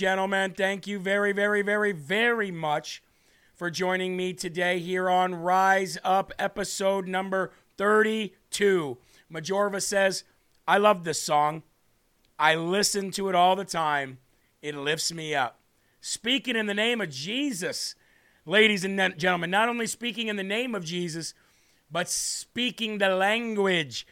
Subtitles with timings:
[0.00, 3.02] gentlemen, thank you very, very, very, very much
[3.54, 8.96] for joining me today here on Rise Up, episode number 32.
[9.30, 10.24] Majorva says,
[10.66, 11.64] I love this song.
[12.38, 14.16] I listen to it all the time.
[14.62, 15.60] It lifts me up.
[16.00, 17.94] Speaking in the name of Jesus,
[18.46, 21.34] ladies and gentlemen, not only speaking in the name of Jesus,
[21.90, 24.06] but speaking the language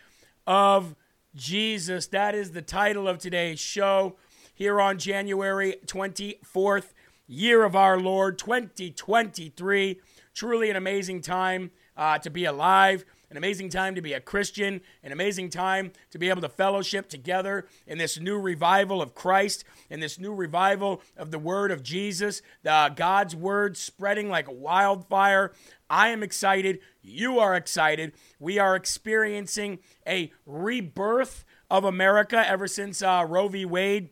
[0.47, 0.95] of
[1.35, 2.09] Jesus.
[2.09, 4.17] That is the title of today's show
[4.59, 6.93] here on January 24th,
[7.29, 10.01] year of our Lord 2023.
[10.35, 14.81] Truly an amazing time uh, to be alive, an amazing time to be a Christian,
[15.05, 19.63] an amazing time to be able to fellowship together in this new revival of Christ,
[19.91, 24.53] in this new revival of the Word of Jesus, the God's Word spreading like a
[24.53, 25.53] wildfire.
[25.89, 26.81] I am excited.
[27.01, 28.13] You are excited.
[28.41, 33.65] We are experiencing a rebirth of America ever since uh, Roe v.
[33.65, 34.11] Wade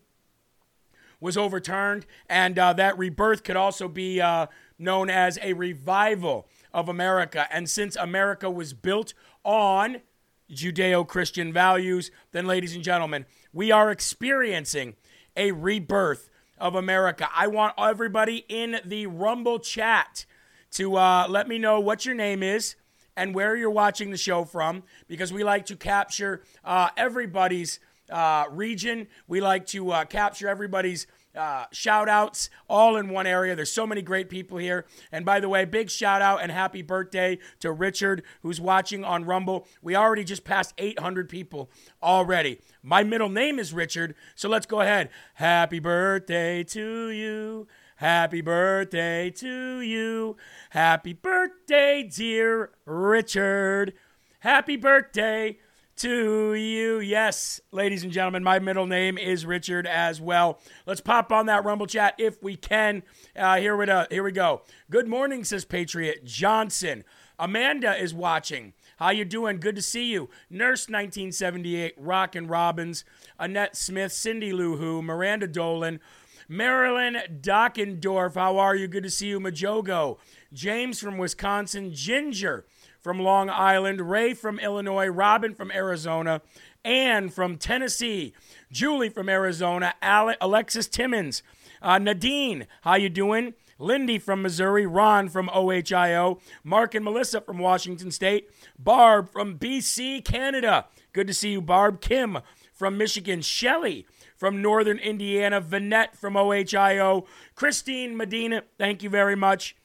[1.20, 4.46] was overturned, and uh, that rebirth could also be uh,
[4.78, 7.46] known as a revival of America.
[7.50, 9.14] And since America was built
[9.44, 10.02] on
[10.50, 14.94] Judeo Christian values, then, ladies and gentlemen, We are experiencing
[15.36, 17.28] a rebirth of America.
[17.34, 20.26] I want everybody in the Rumble chat
[20.72, 22.76] to uh, let me know what your name is
[23.16, 27.80] and where you're watching the show from because we like to capture uh, everybody's
[28.10, 29.08] uh, region.
[29.26, 31.06] We like to uh, capture everybody's
[31.36, 33.54] uh, shout outs all in one area.
[33.54, 34.86] There's so many great people here.
[35.12, 39.24] And by the way, big shout out and happy birthday to Richard, who's watching on
[39.24, 39.66] Rumble.
[39.82, 41.70] We already just passed 800 people
[42.02, 42.60] already.
[42.82, 45.10] My middle name is Richard, so let's go ahead.
[45.34, 47.66] Happy birthday to you.
[47.96, 50.36] Happy birthday to you.
[50.70, 53.94] Happy birthday, dear Richard.
[54.40, 55.58] Happy birthday
[55.96, 57.00] to you.
[57.00, 60.60] Yes, ladies and gentlemen, my middle name is Richard as well.
[60.84, 63.02] Let's pop on that Rumble chat if we can.
[63.34, 64.62] Uh, here, we, uh, here we go.
[64.90, 67.02] Good morning, says Patriot Johnson.
[67.38, 68.74] Amanda is watching.
[68.98, 69.58] How you doing?
[69.58, 70.28] Good to see you.
[70.50, 73.04] Nurse 1978, Rockin' Robbins,
[73.38, 76.00] Annette Smith, Cindy Lou Who, Miranda Dolan,
[76.48, 78.34] Marilyn Dockendorf.
[78.34, 78.86] How are you?
[78.86, 79.40] Good to see you.
[79.40, 80.18] Majogo.
[80.52, 81.92] James from Wisconsin.
[81.92, 82.66] Ginger
[83.06, 84.10] from Long Island.
[84.10, 85.06] Ray from Illinois.
[85.06, 86.42] Robin from Arizona.
[86.84, 88.34] Ann from Tennessee.
[88.72, 89.94] Julie from Arizona.
[90.02, 91.44] Ale- Alexis Timmons.
[91.80, 93.54] Uh, Nadine, how you doing?
[93.78, 100.24] Lindy from Missouri, Ron from OHIO, Mark and Melissa from Washington State, Barb from BC,
[100.24, 100.86] Canada.
[101.12, 102.00] Good to see you, Barb.
[102.00, 102.38] Kim
[102.72, 104.04] from Michigan, Shelly
[104.36, 107.24] from Northern Indiana, Vanette from OHIO,
[107.54, 109.76] Christine Medina, thank you very much.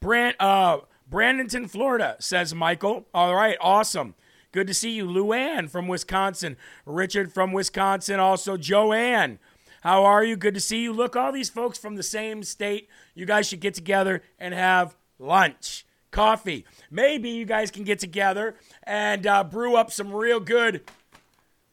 [0.00, 0.78] Brand, uh,
[1.10, 3.06] Brandonton, Florida, says Michael.
[3.12, 4.14] All right, awesome.
[4.52, 5.06] Good to see you.
[5.06, 6.56] Luann from Wisconsin.
[6.86, 8.20] Richard from Wisconsin.
[8.20, 9.38] Also, Joanne.
[9.82, 10.36] How are you?
[10.36, 10.92] Good to see you.
[10.92, 12.88] Look, all these folks from the same state.
[13.14, 16.64] You guys should get together and have lunch, coffee.
[16.90, 20.82] Maybe you guys can get together and uh, brew up some real good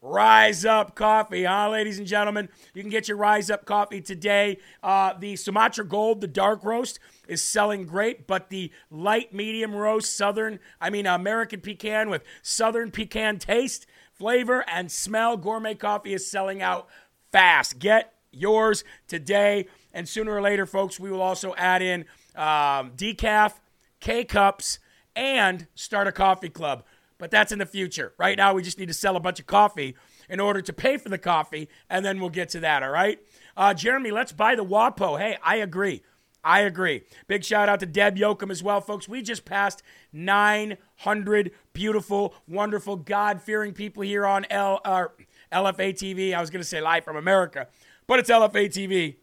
[0.01, 2.49] Rise Up Coffee, huh, ladies and gentlemen?
[2.73, 4.59] You can get your Rise Up Coffee today.
[4.83, 10.15] Uh, the Sumatra Gold, the dark roast, is selling great, but the light medium roast,
[10.15, 16.29] Southern, I mean, American pecan with Southern pecan taste, flavor, and smell, gourmet coffee is
[16.29, 16.87] selling out
[17.31, 17.79] fast.
[17.79, 19.67] Get yours today.
[19.93, 23.53] And sooner or later, folks, we will also add in um, decaf,
[23.99, 24.79] K cups,
[25.15, 26.83] and start a coffee club.
[27.17, 28.13] But that's in the future.
[28.17, 29.95] Right now, we just need to sell a bunch of coffee
[30.29, 33.19] in order to pay for the coffee, and then we'll get to that, all right?
[33.55, 35.17] Uh, Jeremy, let's buy the WAPO.
[35.17, 36.03] Hey, I agree.
[36.47, 37.03] I agree.
[37.27, 39.09] Big shout out to Deb Yoakum as well, folks.
[39.09, 45.07] We just passed 900 beautiful, wonderful, God fearing people here on L, uh,
[45.51, 46.33] LFA TV.
[46.33, 47.67] I was going to say live from America,
[48.07, 49.17] but it's LFA TV.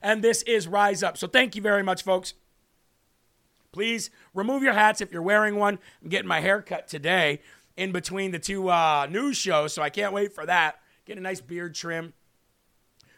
[0.00, 1.16] And this is Rise Up.
[1.18, 2.34] So thank you very much, folks.
[3.72, 5.76] Please remove your hats if you're wearing one.
[6.00, 7.40] I'm getting my hair cut today
[7.76, 10.76] in between the two uh, news shows, so I can't wait for that.
[11.04, 12.12] Get a nice beard trim.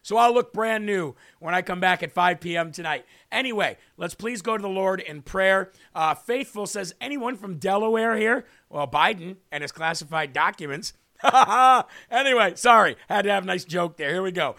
[0.02, 2.73] So I'll look brand new when I come back at 5 p.m.
[2.73, 3.05] tonight.
[3.31, 5.71] Anyway, let's please go to the Lord in prayer.
[5.95, 8.47] Uh, Faithful says, anyone from Delaware here?
[8.71, 10.93] Well, Biden and his classified documents.
[12.11, 12.97] anyway, sorry.
[13.09, 14.11] Had to have a nice joke there.
[14.11, 14.57] Here we go.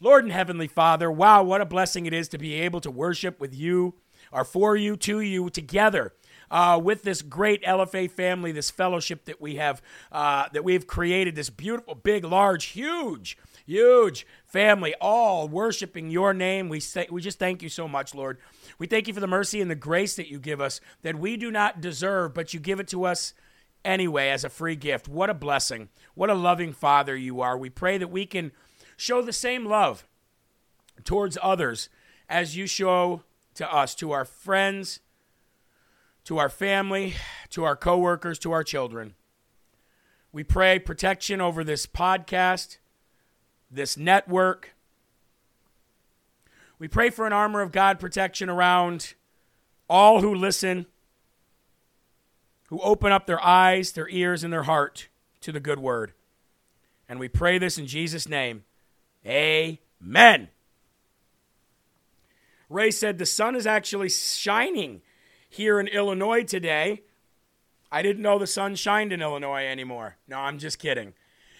[0.00, 3.40] Lord and Heavenly Father, wow, what a blessing it is to be able to worship
[3.40, 3.94] with you
[4.32, 6.12] or for you, to you, together.
[6.52, 9.80] Uh, with this great LFA family, this fellowship that we have,
[10.12, 16.68] uh, that we've created, this beautiful, big, large, huge, huge family, all worshiping your name.
[16.68, 18.36] We say, we just thank you so much, Lord.
[18.78, 21.38] We thank you for the mercy and the grace that you give us that we
[21.38, 23.32] do not deserve, but you give it to us
[23.82, 25.08] anyway as a free gift.
[25.08, 25.88] What a blessing.
[26.14, 27.56] What a loving Father you are.
[27.56, 28.52] We pray that we can
[28.96, 30.06] show the same love
[31.02, 31.88] towards others
[32.28, 33.22] as you show
[33.54, 35.00] to us, to our friends,
[36.24, 37.14] to our family,
[37.50, 39.14] to our coworkers, to our children.
[40.32, 42.78] We pray protection over this podcast,
[43.70, 44.74] this network.
[46.78, 49.14] We pray for an armor of God protection around
[49.88, 50.86] all who listen,
[52.68, 55.08] who open up their eyes, their ears, and their heart
[55.42, 56.12] to the good word.
[57.08, 58.64] And we pray this in Jesus' name.
[59.26, 60.48] Amen.
[62.70, 65.02] Ray said the sun is actually shining
[65.52, 67.02] here in Illinois today.
[67.90, 70.16] I didn't know the sun shined in Illinois anymore.
[70.26, 71.12] No, I'm just kidding.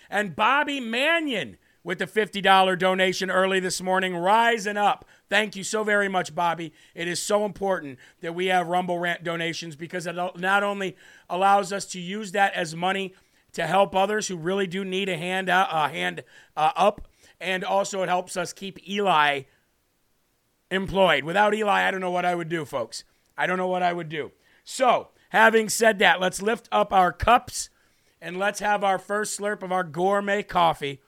[0.09, 5.05] And Bobby Mannion with the $50 donation early this morning, rising up.
[5.29, 6.73] Thank you so very much, Bobby.
[6.95, 10.97] It is so important that we have Rumble Rant donations because it not only
[11.29, 13.15] allows us to use that as money
[13.53, 16.25] to help others who really do need a hand, uh, a hand
[16.57, 17.09] uh, up,
[17.41, 19.43] and also it helps us keep Eli
[20.71, 21.25] employed.
[21.25, 23.05] Without Eli, I don't know what I would do, folks.
[23.37, 24.33] I don't know what I would do.
[24.65, 27.71] So, having said that, let's lift up our cups
[28.21, 31.01] and let's have our first slurp of our gourmet coffee.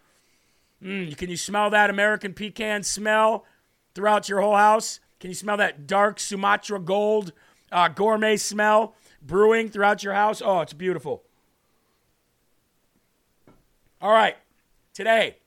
[0.83, 3.47] Mm, can you smell that American pecan smell
[3.95, 5.01] throughout your whole house?
[5.21, 7.33] Can you smell that dark Sumatra gold
[7.73, 10.43] uh, gourmet smell brewing throughout your house?
[10.45, 11.23] Oh, it's beautiful.
[14.03, 14.37] All right,
[14.93, 15.39] today,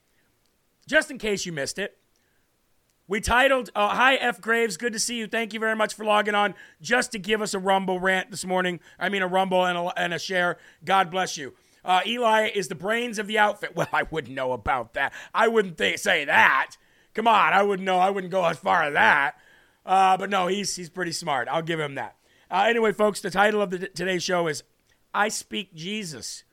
[0.87, 1.96] just in case you missed it,
[3.07, 4.41] we titled, uh, Hi, F.
[4.41, 4.75] Graves.
[4.75, 5.27] Good to see you.
[5.27, 8.45] Thank you very much for logging on just to give us a Rumble rant this
[8.45, 8.79] morning.
[8.99, 10.57] I mean, a Rumble and a, and a share.
[10.83, 11.53] God bless you.
[11.85, 13.71] Uh, Eli is the brains of the outfit.
[13.75, 15.13] Well, I wouldn't know about that.
[15.33, 16.75] I wouldn't th- say that.
[17.13, 17.97] Come on, I wouldn't know.
[17.97, 19.35] I wouldn't go as far as that.
[19.85, 21.47] Uh, but no, he's, he's pretty smart.
[21.47, 22.17] I'll give him that.
[22.51, 24.63] Uh, anyway, folks, the title of the, today's show is
[25.13, 26.43] I Speak Jesus.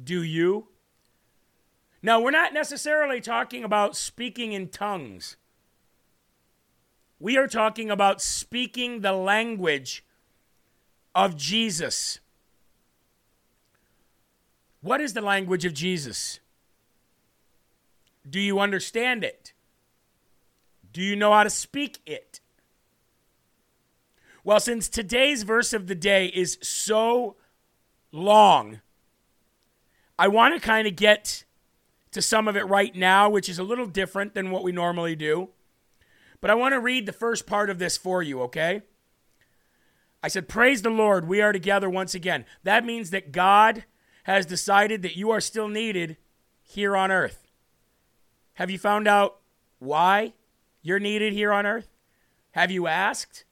[0.00, 0.68] Do you?
[2.02, 5.36] Now, we're not necessarily talking about speaking in tongues.
[7.18, 10.04] We are talking about speaking the language
[11.14, 12.20] of Jesus.
[14.82, 16.40] What is the language of Jesus?
[18.28, 19.52] Do you understand it?
[20.92, 22.40] Do you know how to speak it?
[24.44, 27.36] Well, since today's verse of the day is so
[28.12, 28.80] long,
[30.18, 31.44] I want to kind of get
[32.12, 35.16] to some of it right now, which is a little different than what we normally
[35.16, 35.48] do.
[36.40, 38.82] But I want to read the first part of this for you, okay?
[40.22, 42.44] I said, Praise the Lord, we are together once again.
[42.62, 43.84] That means that God
[44.24, 46.16] has decided that you are still needed
[46.62, 47.46] here on earth.
[48.54, 49.38] Have you found out
[49.78, 50.32] why
[50.82, 51.88] you're needed here on earth?
[52.52, 53.44] Have you asked?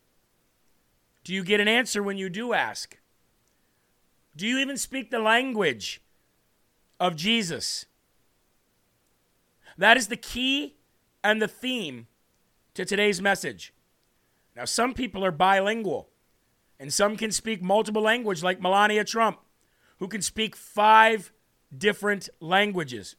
[1.22, 2.98] Do you get an answer when you do ask?
[4.36, 6.02] Do you even speak the language
[6.98, 7.86] of Jesus?
[9.78, 10.76] That is the key
[11.22, 12.08] and the theme
[12.74, 13.72] to today's message.
[14.56, 16.08] Now, some people are bilingual,
[16.78, 19.38] and some can speak multiple languages, like Melania Trump,
[19.98, 21.32] who can speak five
[21.76, 23.16] different languages.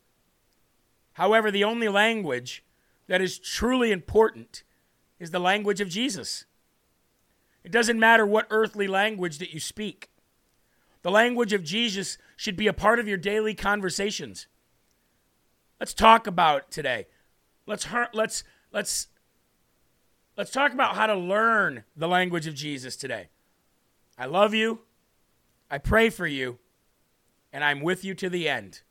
[1.14, 2.64] However, the only language
[3.08, 4.64] that is truly important
[5.20, 6.46] is the language of Jesus.
[7.64, 10.10] It doesn't matter what earthly language that you speak.
[11.02, 14.48] The language of Jesus should be a part of your daily conversations.
[15.80, 17.08] Let's talk about today.
[17.66, 19.08] Let's let's let's
[20.38, 23.28] let's talk about how to learn the language of Jesus today.
[24.18, 24.80] I love you.
[25.70, 26.60] I pray for you,
[27.52, 28.82] and I'm with you to the end.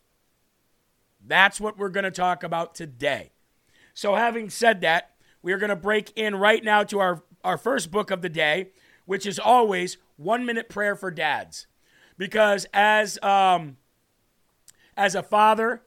[1.26, 3.30] That's what we're going to talk about today.
[3.94, 7.56] So, having said that, we are going to break in right now to our, our
[7.56, 8.70] first book of the day,
[9.06, 11.66] which is always One Minute Prayer for Dads.
[12.18, 13.76] Because as, um,
[14.96, 15.82] as a father,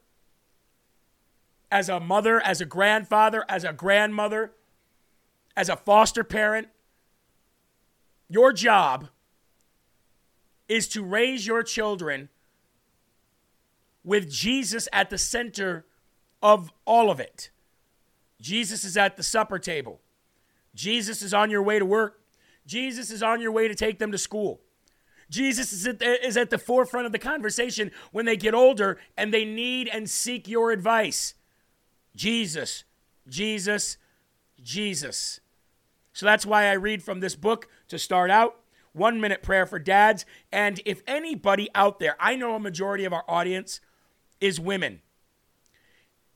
[1.70, 4.52] as a mother, as a grandfather, as a grandmother,
[5.58, 6.68] as a foster parent,
[8.28, 9.08] your job
[10.68, 12.28] is to raise your children
[14.04, 15.84] with Jesus at the center
[16.40, 17.50] of all of it.
[18.40, 20.00] Jesus is at the supper table.
[20.76, 22.20] Jesus is on your way to work.
[22.64, 24.60] Jesus is on your way to take them to school.
[25.28, 28.96] Jesus is at, the, is at the forefront of the conversation when they get older
[29.16, 31.34] and they need and seek your advice.
[32.14, 32.84] Jesus,
[33.28, 33.96] Jesus,
[34.62, 35.40] Jesus.
[36.18, 38.56] So that's why I read from this book to start out.
[38.92, 40.26] One minute prayer for dads.
[40.50, 43.80] And if anybody out there, I know a majority of our audience
[44.40, 45.00] is women.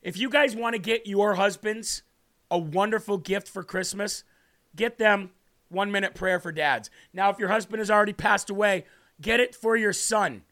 [0.00, 2.02] If you guys want to get your husbands
[2.48, 4.22] a wonderful gift for Christmas,
[4.76, 5.32] get them
[5.68, 6.88] one minute prayer for dads.
[7.12, 8.84] Now, if your husband has already passed away,
[9.20, 10.44] get it for your son.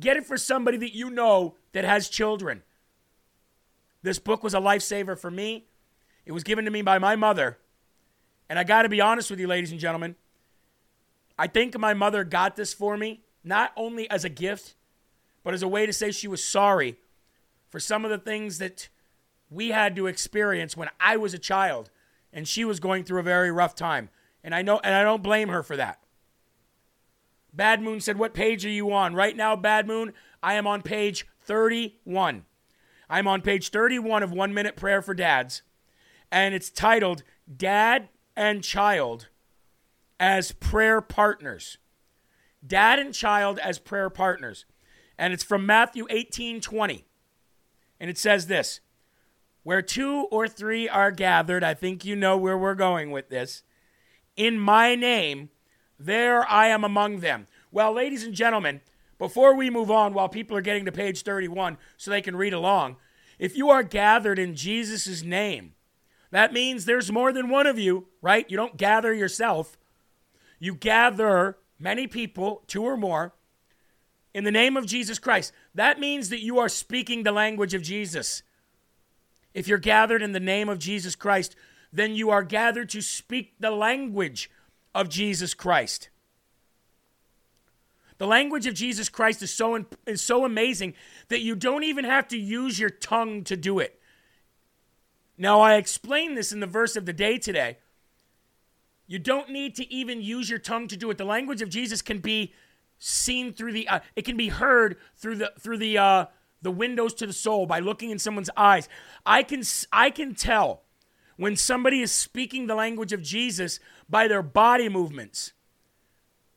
[0.00, 2.64] Get it for somebody that you know that has children.
[4.02, 5.66] This book was a lifesaver for me.
[6.26, 7.58] It was given to me by my mother.
[8.48, 10.16] And I got to be honest with you, ladies and gentlemen.
[11.38, 14.74] I think my mother got this for me, not only as a gift,
[15.42, 16.98] but as a way to say she was sorry
[17.68, 18.88] for some of the things that
[19.50, 21.90] we had to experience when I was a child
[22.32, 24.10] and she was going through a very rough time.
[24.42, 26.00] And I know and I don't blame her for that.
[27.52, 30.82] Bad Moon said, "What page are you on?" Right now, Bad Moon, I am on
[30.82, 32.44] page 31.
[33.08, 35.62] I'm on page 31 of 1 Minute Prayer for Dads,
[36.32, 37.22] and it's titled
[37.54, 39.28] Dad and Child
[40.18, 41.78] as Prayer Partners.
[42.66, 44.64] Dad and Child as Prayer Partners.
[45.18, 47.04] And it's from Matthew 18 20.
[48.00, 48.80] And it says this
[49.62, 53.62] Where two or three are gathered, I think you know where we're going with this.
[54.36, 55.50] In my name,
[55.98, 57.46] there I am among them.
[57.70, 58.80] Well, ladies and gentlemen,
[59.18, 62.52] before we move on, while people are getting to page 31 so they can read
[62.52, 62.96] along,
[63.38, 65.73] if you are gathered in Jesus' name,
[66.34, 68.44] that means there's more than one of you, right?
[68.50, 69.78] You don't gather yourself.
[70.58, 73.34] You gather many people, two or more,
[74.34, 77.82] in the name of Jesus Christ, that means that you are speaking the language of
[77.82, 78.42] Jesus.
[79.54, 81.54] If you're gathered in the name of Jesus Christ,
[81.92, 84.50] then you are gathered to speak the language
[84.92, 86.08] of Jesus Christ.
[88.18, 90.94] The language of Jesus Christ is so, is so amazing
[91.28, 94.00] that you don't even have to use your tongue to do it.
[95.36, 97.78] Now, I explained this in the verse of the day today.
[99.06, 101.18] You don't need to even use your tongue to do it.
[101.18, 102.54] The language of Jesus can be
[102.98, 106.26] seen through the uh, it can be heard through the through the uh,
[106.62, 108.88] the windows to the soul by looking in someone's eyes.
[109.26, 109.62] I can
[109.92, 110.82] I can tell
[111.36, 115.52] when somebody is speaking the language of Jesus by their body movements,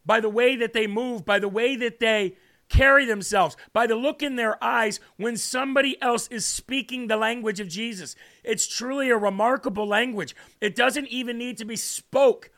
[0.06, 2.38] by the way that they move, by the way that they
[2.70, 7.60] carry themselves, by the look in their eyes when somebody else is speaking the language
[7.60, 8.16] of Jesus.
[8.44, 10.36] It's truly a remarkable language.
[10.60, 12.52] It doesn't even need to be spoke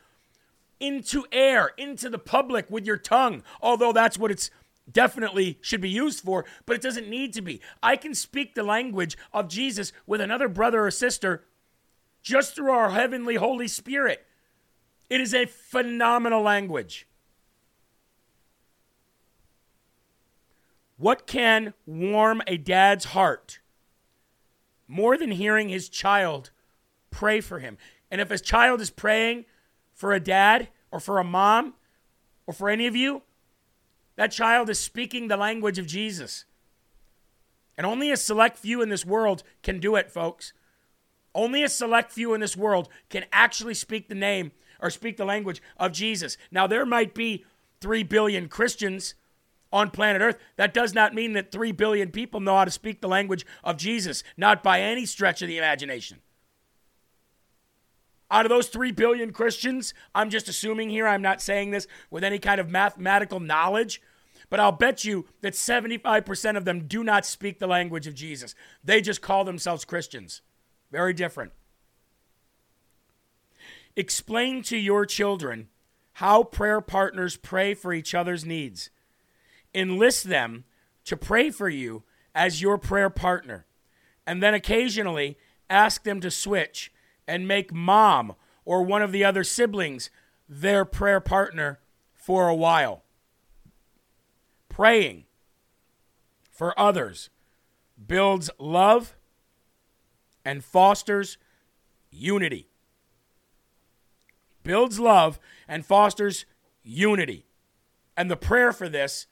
[0.80, 4.50] into air, into the public with your tongue, although that's what it's
[4.92, 7.62] definitely should be used for, but it doesn't need to be.
[7.84, 11.44] I can speak the language of Jesus with another brother or sister
[12.22, 14.26] just through our heavenly Holy Spirit.
[15.10, 17.08] It is a phenomenal language.
[21.00, 23.60] What can warm a dad's heart
[24.86, 26.52] more than hearing his child
[27.10, 27.78] pray for him?
[28.12, 29.46] And if his child is praying
[29.94, 31.76] for a dad or for a mom
[32.46, 33.22] or for any of you,
[34.18, 36.44] that child is speaking the language of Jesus.
[37.78, 40.52] And only a select few in this world can do it, folks.
[41.34, 45.24] Only a select few in this world can actually speak the name or speak the
[45.24, 46.38] language of Jesus.
[46.52, 47.46] Now, there might be
[47.80, 49.14] 3 billion Christians
[49.72, 50.38] on planet Earth.
[50.56, 53.78] That does not mean that 3 billion people know how to speak the language of
[53.78, 56.20] Jesus, not by any stretch of the imagination.
[58.32, 62.24] Out of those 3 billion Christians, I'm just assuming here, I'm not saying this with
[62.24, 64.02] any kind of mathematical knowledge,
[64.50, 68.54] but I'll bet you that 75% of them do not speak the language of Jesus.
[68.84, 70.42] They just call themselves Christians.
[70.92, 71.54] Very different.
[73.96, 75.70] Explain to your children
[76.14, 78.90] how prayer partners pray for each other's needs.
[79.74, 80.66] Enlist them
[81.06, 82.04] to pray for you
[82.36, 83.66] as your prayer partner.
[84.26, 85.38] And then occasionally
[85.70, 86.92] ask them to switch
[87.28, 90.10] and make mom or one of the other siblings
[90.48, 91.80] their prayer partner
[92.14, 93.04] for a while.
[94.68, 95.26] Praying
[96.52, 97.30] for others
[98.08, 99.16] builds love
[100.46, 101.38] and fosters
[102.12, 102.70] unity.
[104.64, 106.46] Builds love and fosters
[106.84, 107.46] unity.
[108.18, 109.28] And the prayer for this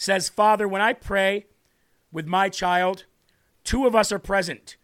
[0.00, 1.44] says, Father, when I pray
[2.10, 3.04] with my child,
[3.64, 4.78] two of us are present.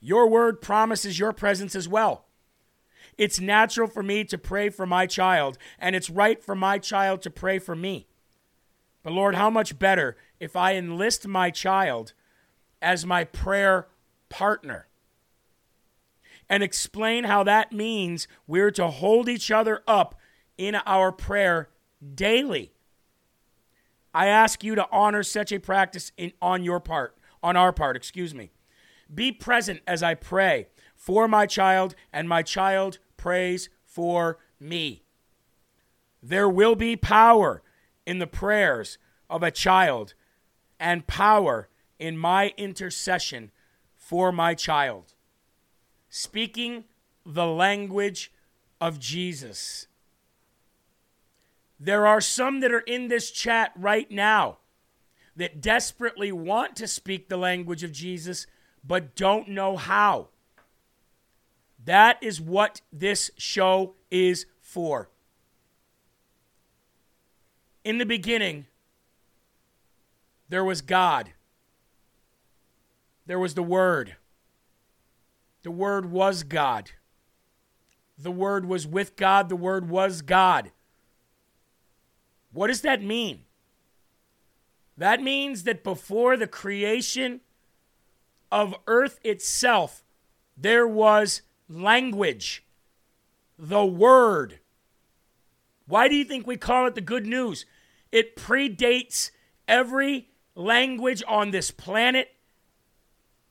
[0.00, 2.26] Your word promises your presence as well.
[3.18, 7.20] It's natural for me to pray for my child, and it's right for my child
[7.22, 8.06] to pray for me.
[9.02, 12.12] But Lord, how much better if I enlist my child
[12.80, 13.88] as my prayer
[14.28, 14.86] partner
[16.48, 20.14] and explain how that means we're to hold each other up
[20.56, 21.70] in our prayer
[22.14, 22.73] daily.
[24.14, 27.96] I ask you to honor such a practice in, on your part, on our part,
[27.96, 28.52] excuse me.
[29.12, 35.02] Be present as I pray for my child, and my child prays for me.
[36.22, 37.62] There will be power
[38.06, 38.96] in the prayers
[39.28, 40.14] of a child
[40.78, 43.50] and power in my intercession
[43.96, 45.14] for my child.
[46.08, 46.84] Speaking
[47.26, 48.32] the language
[48.80, 49.86] of Jesus.
[51.84, 54.56] There are some that are in this chat right now
[55.36, 58.46] that desperately want to speak the language of Jesus
[58.82, 60.28] but don't know how.
[61.84, 65.10] That is what this show is for.
[67.84, 68.64] In the beginning,
[70.48, 71.32] there was God.
[73.26, 74.16] There was the Word.
[75.64, 76.92] The Word was God.
[78.16, 79.50] The Word was with God.
[79.50, 80.70] The Word was God.
[82.54, 83.40] What does that mean?
[84.96, 87.40] That means that before the creation
[88.50, 90.04] of earth itself,
[90.56, 92.64] there was language,
[93.58, 94.60] the Word.
[95.86, 97.66] Why do you think we call it the good news?
[98.12, 99.32] It predates
[99.66, 102.28] every language on this planet.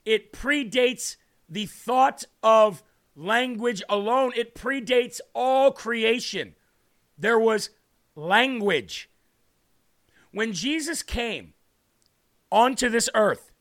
[0.05, 1.17] It predates
[1.49, 2.81] the thought of
[3.17, 4.31] language alone.
[4.37, 6.55] It predates all creation.
[7.17, 7.69] There was
[8.15, 9.10] language.
[10.32, 11.54] When Jesus came
[12.52, 13.52] onto this earth,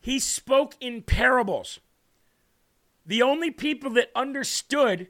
[0.00, 1.80] he spoke in parables.
[3.04, 5.08] The only people that understood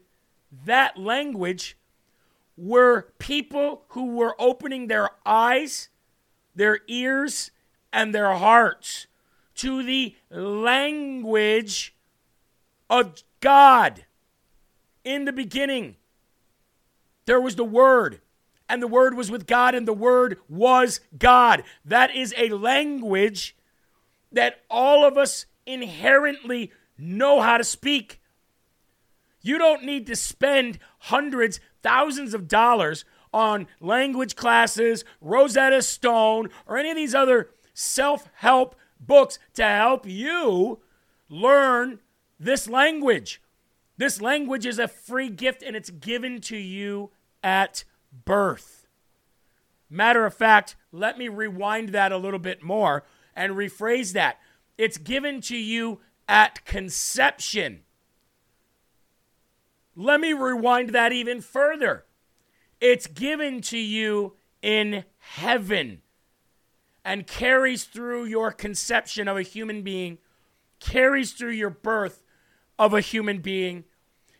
[0.65, 1.77] that language
[2.57, 5.89] were people who were opening their eyes,
[6.55, 7.51] their ears,
[7.93, 9.07] and their hearts
[9.55, 11.95] to the language
[12.89, 14.05] of God.
[15.03, 15.95] In the beginning,
[17.25, 18.21] there was the Word,
[18.69, 21.63] and the Word was with God, and the Word was God.
[21.83, 23.55] That is a language
[24.31, 28.21] that all of us inherently know how to speak.
[29.41, 36.77] You don't need to spend hundreds, thousands of dollars on language classes, Rosetta Stone, or
[36.77, 40.79] any of these other self help books to help you
[41.29, 41.99] learn
[42.39, 43.41] this language.
[43.97, 47.11] This language is a free gift and it's given to you
[47.43, 47.83] at
[48.25, 48.87] birth.
[49.89, 53.03] Matter of fact, let me rewind that a little bit more
[53.35, 54.39] and rephrase that.
[54.77, 57.81] It's given to you at conception.
[59.95, 62.05] Let me rewind that even further.
[62.79, 66.01] It's given to you in heaven
[67.03, 70.19] and carries through your conception of a human being,
[70.79, 72.23] carries through your birth
[72.77, 73.83] of a human being,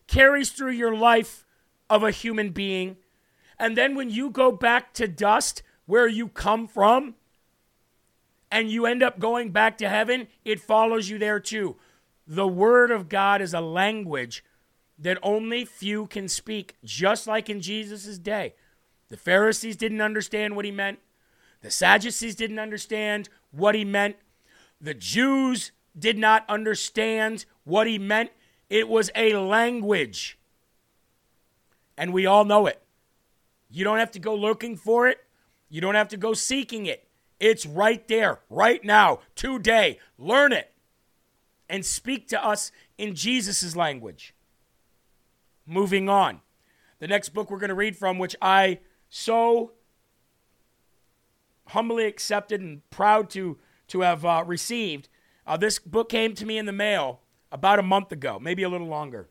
[0.07, 1.45] carries through your life
[1.89, 2.97] of a human being.
[3.59, 7.15] And then when you go back to dust, where you come from,
[8.51, 11.75] and you end up going back to heaven, it follows you there too.
[12.25, 14.43] The Word of God is a language
[14.97, 18.55] that only few can speak, just like in Jesus' day.
[19.09, 20.99] The Pharisees didn't understand what he meant,
[21.61, 24.15] the Sadducees didn't understand what he meant,
[24.79, 28.31] the Jews did not understand what he meant.
[28.69, 30.37] It was a language.
[31.97, 32.81] And we all know it.
[33.69, 35.19] You don't have to go looking for it.
[35.69, 37.07] You don't have to go seeking it.
[37.39, 39.99] It's right there, right now, today.
[40.17, 40.71] Learn it
[41.69, 44.33] and speak to us in Jesus' language.
[45.65, 46.41] Moving on.
[46.99, 48.79] The next book we're going to read from, which I
[49.09, 49.71] so
[51.67, 55.07] humbly accepted and proud to, to have uh, received,
[55.45, 58.69] uh, this book came to me in the mail about a month ago, maybe a
[58.69, 59.29] little longer.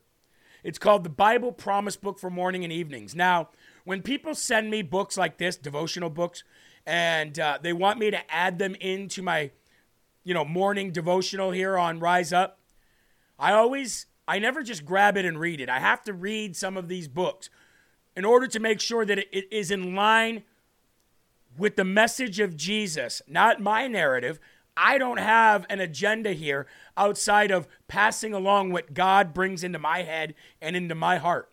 [0.65, 3.15] It's called The Bible Promise Book for Morning and Evenings.
[3.15, 3.51] Now,
[3.85, 6.45] when people send me books like this, devotional books,
[6.87, 9.51] and uh, they want me to add them into my,
[10.25, 12.59] you know, morning devotional here on Rise Up,
[13.39, 15.69] I always, I never just grab it and read it.
[15.69, 17.51] I have to read some of these books
[18.17, 20.43] in order to make sure that it is in line
[21.57, 24.41] with the message of Jesus, not my narrative.
[24.77, 30.03] I don't have an agenda here outside of passing along what God brings into my
[30.03, 31.51] head and into my heart.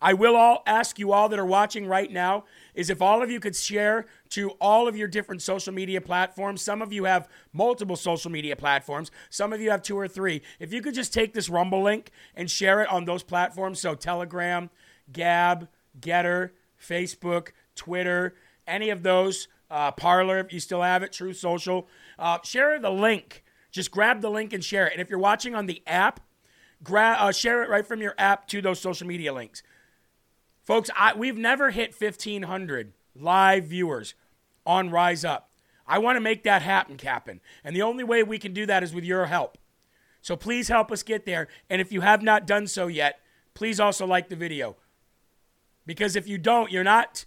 [0.00, 3.30] I will all ask you all that are watching right now is if all of
[3.30, 6.62] you could share to all of your different social media platforms.
[6.62, 9.10] Some of you have multiple social media platforms.
[9.28, 10.40] Some of you have two or three.
[10.58, 13.94] If you could just take this Rumble link and share it on those platforms, so
[13.94, 14.70] Telegram,
[15.12, 15.68] Gab,
[16.00, 18.34] Gettr, Facebook, Twitter,
[18.66, 22.90] any of those, uh, Parler, if you still have it, Truth Social, uh, share the
[22.90, 23.44] link.
[23.70, 24.92] Just grab the link and share it.
[24.92, 26.20] And if you're watching on the app,
[26.82, 29.62] grab uh, share it right from your app to those social media links.
[30.62, 34.14] Folks, I, we've never hit 1,500 live viewers
[34.66, 35.50] on Rise Up.
[35.86, 37.40] I want to make that happen, Captain.
[37.64, 39.58] And the only way we can do that is with your help.
[40.22, 41.48] So please help us get there.
[41.68, 43.20] And if you have not done so yet,
[43.54, 44.76] please also like the video.
[45.86, 47.24] Because if you don't, you're not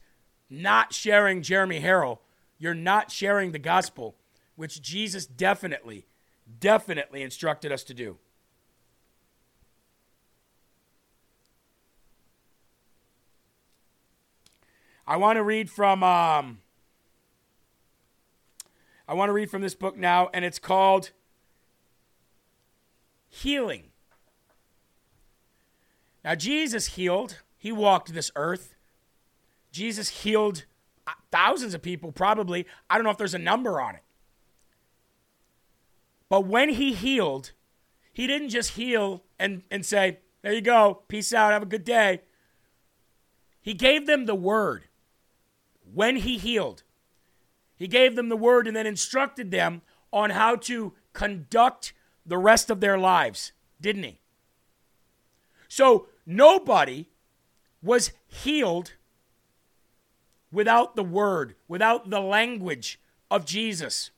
[0.50, 2.20] not sharing Jeremy Harrell.
[2.60, 4.16] You're not sharing the gospel,
[4.56, 6.06] which Jesus definitely,
[6.60, 8.18] definitely instructed us to do.
[15.06, 16.60] I want to read from um,
[19.08, 21.12] I want to read from this book now, and it's called
[23.30, 23.86] Healing.
[26.24, 27.42] Now, Jesus healed.
[27.58, 28.76] He walked this earth.
[29.72, 30.66] Jesus healed
[31.06, 32.66] uh, thousands of people, probably.
[32.90, 34.04] I don't know if there's a number on it.
[36.30, 37.52] But when he healed,
[38.14, 41.84] he didn't just heal and, and say, There you go, peace out, have a good
[41.84, 42.22] day.
[43.62, 44.86] He gave them the word
[45.94, 46.84] when he healed.
[47.76, 51.94] He gave them the word and then instructed them on how to conduct
[52.26, 53.52] the rest of their lives,
[53.82, 54.20] didn't he?
[55.68, 57.10] So nobody
[57.82, 58.94] was healed
[60.52, 64.12] without the word, without the language of Jesus.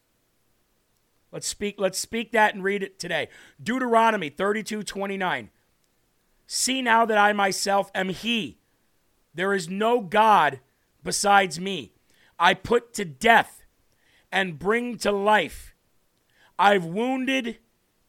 [1.31, 3.29] Let's speak, let's speak that and read it today.
[3.61, 5.49] Deuteronomy 32 29.
[6.47, 8.59] See now that I myself am He.
[9.33, 10.59] There is no God
[11.05, 11.93] besides me.
[12.37, 13.63] I put to death
[14.29, 15.73] and bring to life.
[16.59, 17.59] I've wounded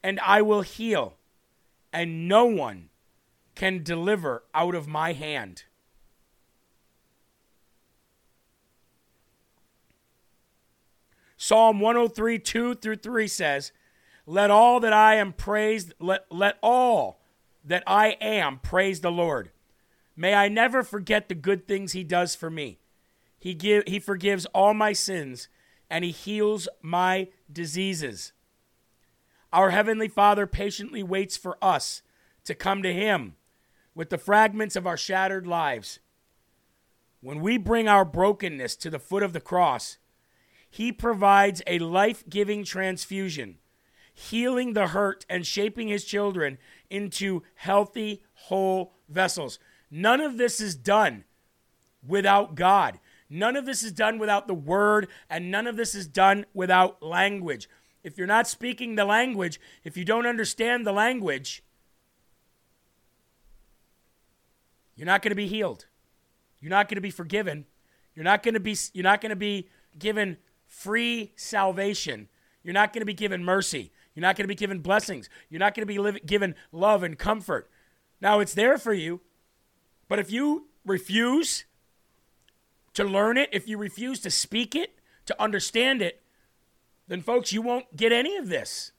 [0.03, 1.15] and I will heal,
[1.93, 2.89] and no one
[3.55, 5.63] can deliver out of my hand.
[11.37, 13.71] Psalm 103, 2 through 3 says,
[14.25, 17.21] Let all that I am praised, let, let all
[17.63, 19.51] that I am praise the Lord.
[20.15, 22.79] May I never forget the good things he does for me.
[23.47, 25.47] He, give, he forgives all my sins
[25.89, 28.33] and he heals my diseases.
[29.53, 32.01] Our Heavenly Father patiently waits for us
[32.43, 33.37] to come to him
[33.95, 35.99] with the fragments of our shattered lives.
[37.21, 39.97] When we bring our brokenness to the foot of the cross,
[40.69, 43.59] he provides a life giving transfusion,
[44.13, 46.57] healing the hurt and shaping his children
[46.89, 49.57] into healthy, whole vessels.
[49.89, 51.23] None of this is done
[52.05, 52.99] without God.
[53.29, 57.03] None of this is done without the word, and none of this is done without
[57.03, 57.69] language.
[58.03, 61.61] If you're not speaking the language, if you don't understand the language,
[64.95, 65.85] you're not going to be healed.
[66.61, 67.65] You're not going to be forgiven.
[68.15, 72.29] You're not going to be you're not going to be given free salvation.
[72.63, 73.91] You're not going to be given mercy.
[74.15, 75.29] You're not going to be given blessings.
[75.49, 77.69] You're not going to be given love and comfort.
[78.19, 79.21] Now it's there for you,
[80.07, 81.65] but if you refuse
[82.97, 86.23] to learn it, if you refuse to speak it, to understand it,
[87.07, 88.91] then folks, you won't get any of this.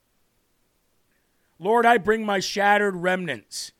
[1.59, 3.73] Lord, I bring my shattered remnants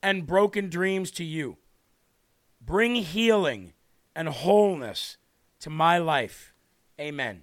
[0.00, 1.56] and broken dreams to you.
[2.64, 3.72] Bring healing
[4.14, 5.16] and wholeness
[5.58, 6.54] to my life.
[7.00, 7.42] Amen.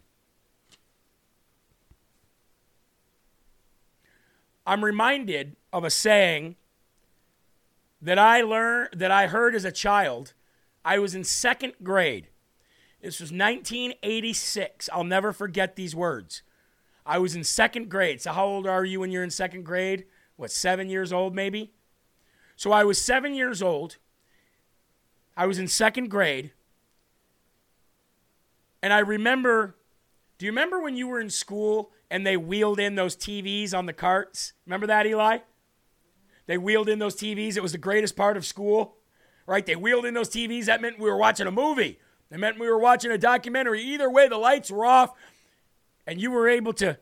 [4.65, 6.55] I'm reminded of a saying
[8.01, 10.31] that I learned that I heard as a child.
[10.85, 12.27] I was in second grade.
[13.01, 14.89] This was 1986.
[14.93, 16.43] I'll never forget these words.
[17.05, 18.21] I was in second grade.
[18.21, 20.05] So how old are you when you're in second grade?
[20.37, 21.73] What, seven years old maybe?
[22.55, 23.97] So I was seven years old.
[25.35, 26.51] I was in second grade.
[28.81, 29.75] And I remember,
[30.37, 33.87] do you remember when you were in school and they wheeled in those TVs on
[33.87, 34.53] the carts?
[34.65, 35.39] Remember that, Eli?
[36.45, 37.57] They wheeled in those TVs.
[37.57, 38.97] It was the greatest part of school,
[39.45, 39.65] right?
[39.65, 40.65] They wheeled in those TVs.
[40.65, 41.99] That meant we were watching a movie.
[42.29, 43.81] That meant we were watching a documentary.
[43.81, 45.13] Either way, the lights were off
[46.07, 46.97] and you were able to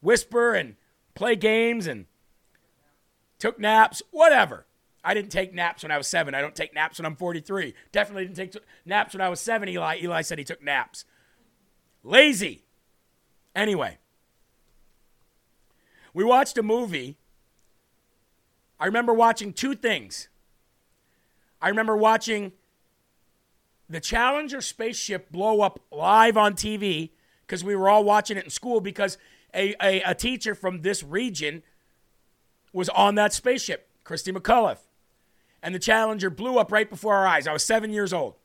[0.00, 0.76] whisper and
[1.14, 2.06] play games and
[3.38, 4.66] took naps, whatever.
[5.04, 6.34] I didn't take naps when I was seven.
[6.34, 7.74] I don't take naps when I'm 43.
[7.92, 9.98] Definitely didn't take naps when I was seven, Eli.
[10.02, 11.04] Eli said he took naps.
[12.02, 12.64] Lazy.
[13.54, 13.98] Anyway,
[16.12, 17.16] we watched a movie.
[18.78, 20.28] I remember watching two things.
[21.66, 22.52] I remember watching
[23.88, 27.10] the Challenger spaceship blow up live on TV
[27.44, 29.18] because we were all watching it in school because
[29.52, 31.64] a, a, a teacher from this region
[32.72, 34.78] was on that spaceship, Christy McCullough.
[35.60, 37.48] And the Challenger blew up right before our eyes.
[37.48, 38.36] I was seven years old.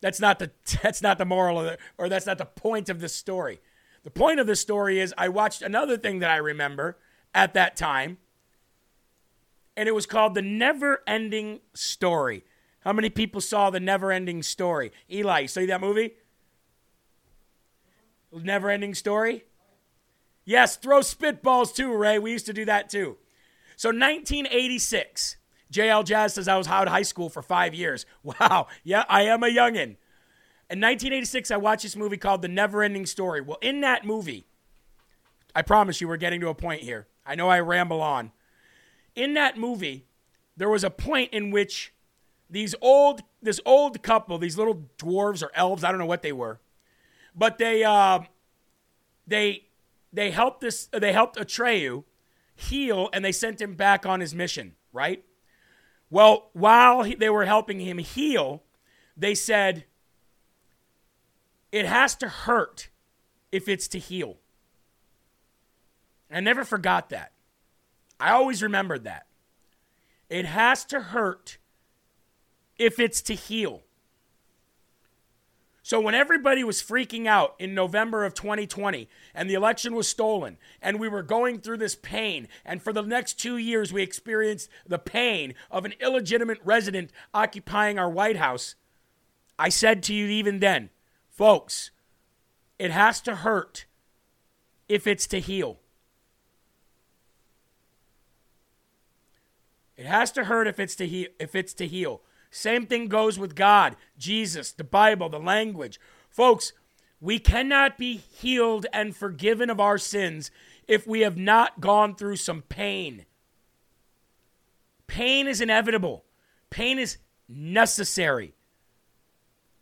[0.00, 0.50] That's not the
[0.82, 3.60] that's not the moral of the or that's not the point of this story.
[4.02, 6.98] The point of this story is I watched another thing that I remember
[7.32, 8.18] at that time,
[9.76, 12.44] and it was called The Never Ending Story.
[12.80, 14.92] How many people saw The Never Ending Story?
[15.10, 16.14] Eli, you see that movie?
[18.32, 19.44] Never Ending Story?
[20.44, 22.18] Yes, throw spitballs too, Ray.
[22.18, 23.18] We used to do that too.
[23.76, 25.36] So 1986.
[25.72, 28.06] JL Jazz says I was out of high school for five years.
[28.22, 28.66] Wow.
[28.82, 29.96] Yeah, I am a youngin'.
[30.68, 33.40] In 1986, I watched this movie called The Never Ending Story.
[33.40, 34.46] Well, in that movie,
[35.54, 37.08] I promise you we're getting to a point here.
[37.26, 38.30] I know I ramble on.
[39.14, 40.06] In that movie,
[40.56, 41.92] there was a point in which
[42.48, 46.32] these old this old couple, these little dwarves or elves, I don't know what they
[46.32, 46.60] were,
[47.34, 48.20] but they uh,
[49.26, 49.64] they
[50.12, 52.04] they helped this they helped Atreyu
[52.54, 55.24] heal and they sent him back on his mission, right?
[56.10, 58.64] Well, while he, they were helping him heal,
[59.16, 59.84] they said
[61.72, 62.88] it has to hurt
[63.52, 64.36] if it's to heal.
[66.30, 67.32] I never forgot that.
[68.20, 69.26] I always remembered that.
[70.28, 71.58] It has to hurt
[72.78, 73.82] if it's to heal.
[75.82, 80.56] So when everybody was freaking out in November of 2020 and the election was stolen
[80.80, 84.68] and we were going through this pain and for the next 2 years we experienced
[84.86, 88.76] the pain of an illegitimate resident occupying our White House,
[89.58, 90.90] I said to you even then,
[91.28, 91.90] folks,
[92.78, 93.86] it has to hurt
[94.88, 95.79] if it's to heal.
[100.00, 102.22] It has to hurt if it's to heal, if it's to heal.
[102.50, 106.00] Same thing goes with God, Jesus, the Bible, the language.
[106.30, 106.72] Folks,
[107.20, 110.50] we cannot be healed and forgiven of our sins
[110.88, 113.26] if we have not gone through some pain.
[115.06, 116.24] Pain is inevitable.
[116.70, 118.54] Pain is necessary.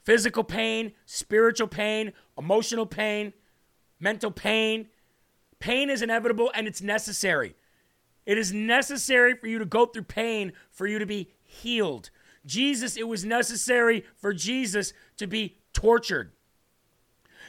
[0.09, 3.35] physical pain, spiritual pain, emotional pain,
[4.01, 4.89] mental pain.
[5.59, 7.55] Pain is inevitable and it's necessary.
[8.29, 12.11] It is necessary for you to go through pain for you to be healed.
[12.45, 16.31] Jesus, it was necessary for Jesus to be tortured,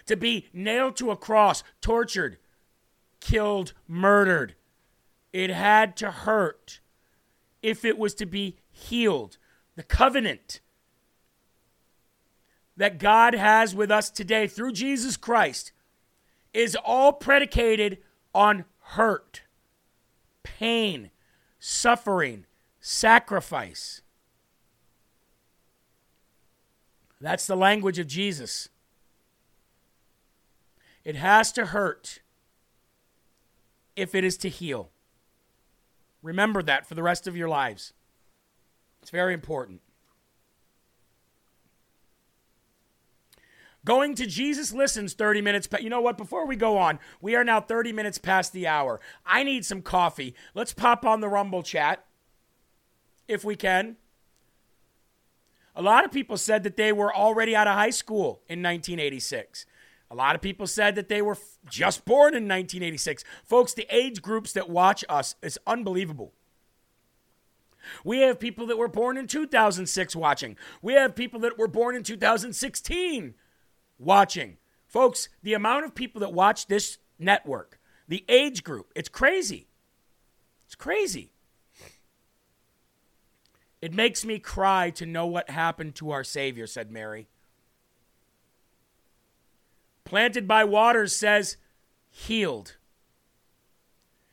[0.05, 2.37] to be nailed to a cross, tortured,
[3.19, 4.55] killed, murdered.
[5.33, 6.79] It had to hurt
[7.61, 9.37] if it was to be healed.
[9.75, 10.61] The covenant
[12.77, 15.73] that God has with us today through Jesus Christ
[16.53, 17.97] is all predicated
[18.33, 19.41] on hurt,
[20.43, 21.11] pain,
[21.59, 22.45] suffering,
[22.79, 24.01] sacrifice.
[27.21, 28.69] That's the language of Jesus.
[31.03, 32.19] It has to hurt
[33.95, 34.91] if it is to heal.
[36.21, 37.93] Remember that for the rest of your lives.
[39.01, 39.81] It's very important.
[43.85, 45.67] Going to Jesus Listens 30 minutes.
[45.67, 46.17] Pa- you know what?
[46.17, 48.99] Before we go on, we are now 30 minutes past the hour.
[49.25, 50.35] I need some coffee.
[50.53, 52.05] Let's pop on the Rumble chat
[53.27, 53.95] if we can.
[55.75, 59.65] A lot of people said that they were already out of high school in 1986.
[60.11, 63.23] A lot of people said that they were f- just born in 1986.
[63.45, 66.33] Folks, the age groups that watch us is unbelievable.
[68.03, 70.57] We have people that were born in 2006 watching.
[70.81, 73.35] We have people that were born in 2016
[73.99, 74.57] watching.
[74.87, 79.67] Folks, the amount of people that watch this network, the age group, it's crazy.
[80.65, 81.33] It's crazy.
[83.81, 87.27] It makes me cry to know what happened to our Savior, said Mary.
[90.03, 91.57] Planted by waters says
[92.09, 92.77] healed.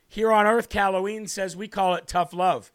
[0.09, 2.73] Here on earth, Halloween says we call it tough love.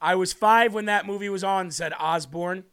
[0.00, 2.64] I was five when that movie was on, said Osborne.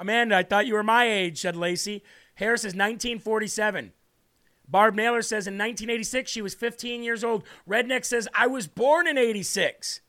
[0.00, 2.02] Amanda, I thought you were my age, said Lacey.
[2.36, 3.92] Harris is 1947.
[4.66, 7.44] Barb Naylor says in 1986 she was 15 years old.
[7.68, 10.00] Redneck says I was born in 86.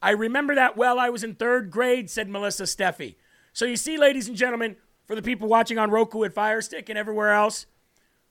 [0.00, 0.98] I remember that well.
[0.98, 3.16] I was in third grade, said Melissa Steffi.
[3.52, 6.98] So you see, ladies and gentlemen, for the people watching on Roku at Firestick and
[6.98, 7.66] everywhere else,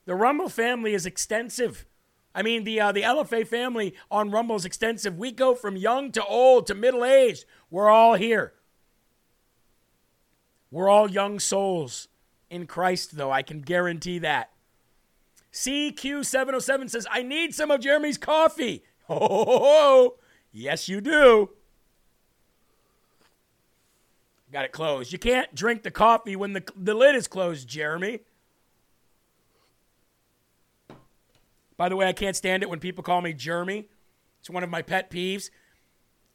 [0.06, 1.86] the Rumble family is extensive.
[2.34, 5.16] I mean, the uh, the LFA family on Rumble is extensive.
[5.16, 7.46] We go from young to old to middle aged.
[7.70, 8.54] We're all here.
[10.74, 12.08] We're all young souls
[12.50, 13.30] in Christ, though.
[13.30, 14.50] I can guarantee that.
[15.52, 18.84] CQ707 says, I need some of Jeremy's coffee.
[19.10, 20.16] Oh,
[20.54, 21.50] yes, you do.
[24.52, 25.12] Got it closed.
[25.12, 28.22] You can't drink the coffee when the, the lid is closed, Jeremy.
[31.76, 33.90] By the way, I can't stand it when people call me Jeremy.
[34.40, 35.50] It's one of my pet peeves.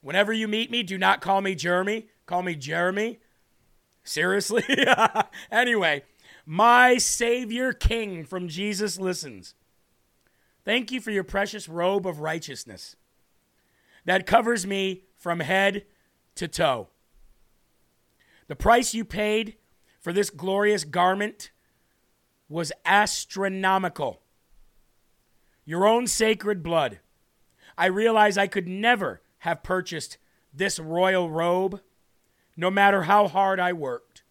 [0.03, 2.09] Whenever you meet me, do not call me Jeremy.
[2.27, 3.18] Call me Jeremy.
[4.09, 4.64] Seriously?
[5.51, 6.03] anyway,
[6.47, 9.55] my Savior King from Jesus listens.
[10.64, 12.97] Thank you for your precious robe of righteousness
[14.06, 15.85] that covers me from head
[16.37, 16.88] to toe.
[18.46, 19.56] The price you paid
[20.00, 21.50] for this glorious garment
[22.48, 24.23] was astronomical.
[25.67, 27.00] Your own sacred blood.
[27.77, 30.17] I realize I could never have purchased
[30.54, 31.83] this royal robe,
[32.59, 34.25] no matter how hard I worked.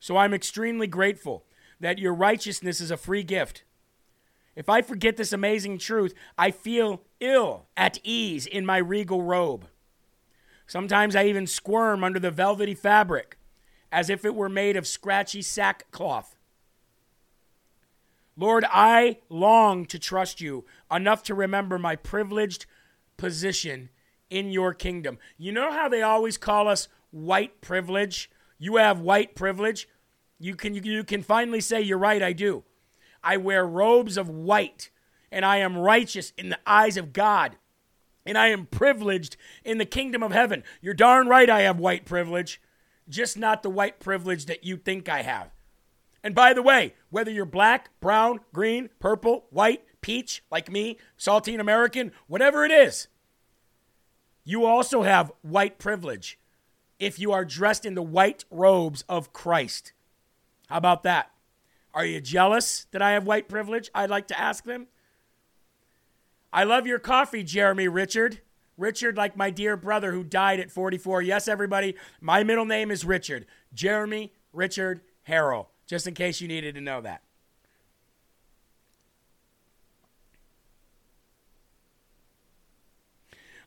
[0.00, 1.44] So I'm extremely grateful
[1.78, 3.64] that your righteousness is a free gift.
[4.56, 9.68] If I forget this amazing truth, I feel ill at ease in my regal robe.
[10.66, 13.36] Sometimes I even squirm under the velvety fabric
[13.92, 16.34] as if it were made of scratchy sackcloth.
[18.38, 22.64] Lord, I long to trust you enough to remember my privileged
[23.18, 23.90] position
[24.30, 25.18] in your kingdom.
[25.36, 28.30] You know how they always call us white privilege?
[28.58, 29.88] You have white privilege.
[30.38, 32.64] You can, you, you can finally say, You're right, I do.
[33.22, 34.90] I wear robes of white,
[35.30, 37.56] and I am righteous in the eyes of God,
[38.24, 40.64] and I am privileged in the kingdom of heaven.
[40.80, 42.62] You're darn right, I have white privilege,
[43.08, 45.50] just not the white privilege that you think I have.
[46.22, 51.60] And by the way, whether you're black, brown, green, purple, white, peach, like me, saltine
[51.60, 53.08] American, whatever it is,
[54.50, 56.36] you also have white privilege
[56.98, 59.92] if you are dressed in the white robes of Christ.
[60.68, 61.30] How about that?
[61.94, 63.90] Are you jealous that I have white privilege?
[63.94, 64.88] I'd like to ask them.
[66.52, 68.40] I love your coffee, Jeremy Richard.
[68.76, 71.22] Richard, like my dear brother who died at 44.
[71.22, 73.46] Yes, everybody, my middle name is Richard.
[73.72, 77.22] Jeremy Richard Harrell, just in case you needed to know that.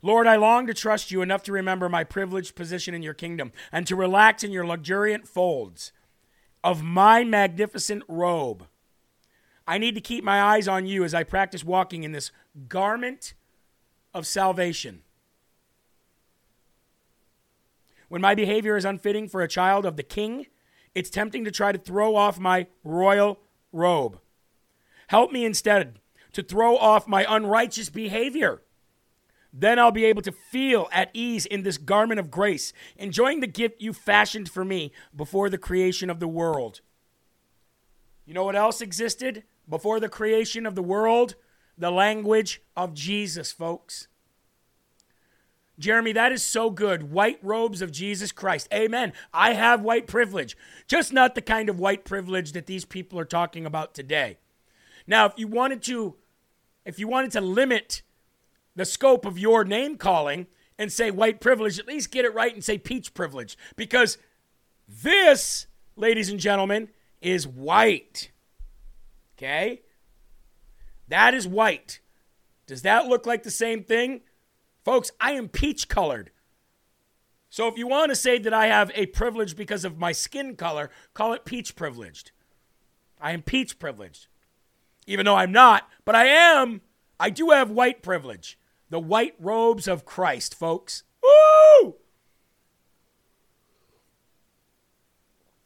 [0.06, 3.54] Lord, I long to trust you enough to remember my privileged position in your kingdom
[3.72, 5.94] and to relax in your luxuriant folds
[6.62, 8.68] of my magnificent robe.
[9.66, 12.32] I need to keep my eyes on you as I practice walking in this
[12.68, 13.34] garment
[14.14, 15.04] of salvation.
[18.10, 20.48] When my behavior is unfitting for a child of the king,
[20.94, 23.40] it's tempting to try to throw off my royal
[23.72, 24.20] robe.
[25.08, 26.00] Help me instead
[26.34, 28.62] to throw off my unrighteous behavior.
[29.54, 33.48] Then I'll be able to feel at ease in this garment of grace, enjoying the
[33.48, 36.82] gift you fashioned for me before the creation of the world.
[38.26, 41.36] You know what else existed before the creation of the world?
[41.78, 44.08] The language of Jesus, folks.
[45.78, 47.12] Jeremy, that is so good.
[47.12, 48.68] White robes of Jesus Christ.
[48.74, 49.14] Amen.
[49.34, 50.56] I have white privilege,
[50.88, 54.38] just not the kind of white privilege that these people are talking about today.
[55.08, 56.16] Now, if you wanted to
[56.86, 58.02] if you wanted to limit
[58.76, 60.48] the scope of your name calling
[60.78, 64.18] and say white privilege, at least get it right and say peach privilege because
[64.88, 66.90] this, ladies and gentlemen,
[67.22, 68.32] is white.
[69.38, 69.82] Okay?
[71.08, 72.00] That is white.
[72.66, 74.22] Does that look like the same thing?
[74.84, 76.32] Folks, I am peach colored.
[77.50, 80.56] So if you want to say that I have a privilege because of my skin
[80.56, 82.32] color, call it peach privileged.
[83.22, 84.28] I am peach privileged.
[85.06, 86.82] Even though I'm not, but I am.
[87.20, 88.58] I do have white privilege.
[88.94, 91.02] The white robes of Christ, folks.
[91.24, 91.96] Woo!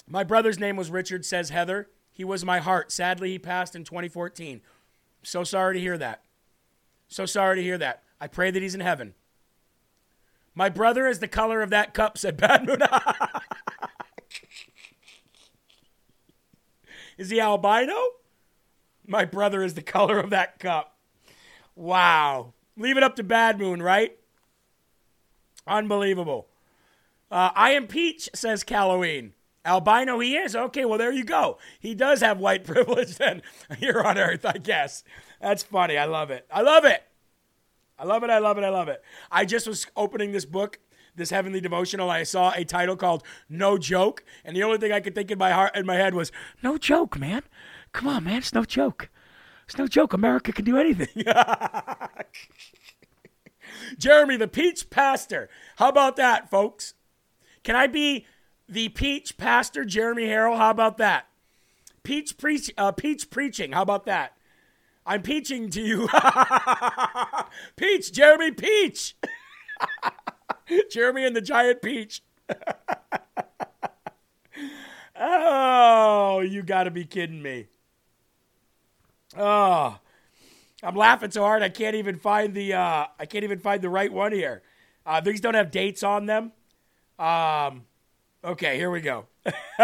[0.07, 1.89] My brother's name was Richard, says Heather.
[2.13, 2.89] He was my heart.
[2.89, 4.61] Sadly, he passed in 2014.
[5.23, 6.23] So sorry to hear that.
[7.09, 8.03] So sorry to hear that.
[8.21, 9.13] I pray that he's in heaven.
[10.55, 12.81] My brother is the color of that cup, said Bad Moon.
[17.17, 18.11] is he albino?
[19.05, 20.95] My brother is the color of that cup.
[21.75, 22.53] Wow.
[22.77, 24.17] Leave it up to Bad Moon, right?
[25.65, 26.47] Unbelievable.
[27.29, 29.33] Uh, I am Peach, says Halloween.
[29.65, 30.55] Albino he is.
[30.55, 31.57] Okay, well, there you go.
[31.79, 33.41] He does have white privilege then
[33.79, 35.03] here on Earth, I guess.
[35.41, 35.97] That's funny.
[35.97, 36.47] I love it.
[36.49, 37.03] I love it.
[37.99, 38.29] I love it.
[38.29, 38.63] I love it.
[38.63, 39.03] I love it.
[39.31, 40.79] I just was opening this book,
[41.15, 42.09] this heavenly devotional.
[42.09, 45.37] I saw a title called "No Joke," and the only thing I could think in
[45.39, 47.41] my heart, in my head, was "No joke, man.
[47.91, 48.37] Come on, man.
[48.37, 49.09] It's no joke.
[49.67, 50.13] It's no joke.
[50.13, 51.25] America can do anything."
[53.97, 55.49] Jeremy, the Peach Pastor.
[55.77, 56.93] How about that, folks?
[57.63, 58.25] Can I be
[58.67, 60.57] the Peach Pastor, Jeremy Harrell?
[60.57, 61.27] How about that?
[62.03, 63.73] Peach preach, uh, Peach preaching.
[63.73, 64.33] How about that?
[65.05, 66.09] I'm peaching to you.
[67.75, 69.15] Peach, Jeremy Peach.
[70.91, 72.21] Jeremy and the giant peach.
[75.15, 77.67] oh, you got to be kidding me.
[79.35, 79.99] Oh,
[80.83, 83.89] I'm laughing so hard I can't even find the uh, I can't even find the
[83.89, 84.61] right one here.
[85.05, 86.51] Uh, these don't have dates on them.
[87.19, 87.85] Um,
[88.43, 89.27] okay, here we go.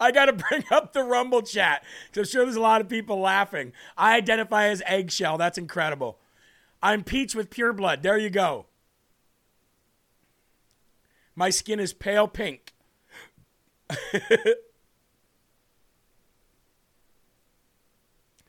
[0.00, 2.88] I got to bring up the Rumble chat because I'm sure there's a lot of
[2.88, 3.72] people laughing.
[3.96, 5.38] I identify as eggshell.
[5.38, 6.18] That's incredible.
[6.82, 8.02] I'm peach with pure blood.
[8.02, 8.66] There you go.
[11.34, 12.74] My skin is pale pink.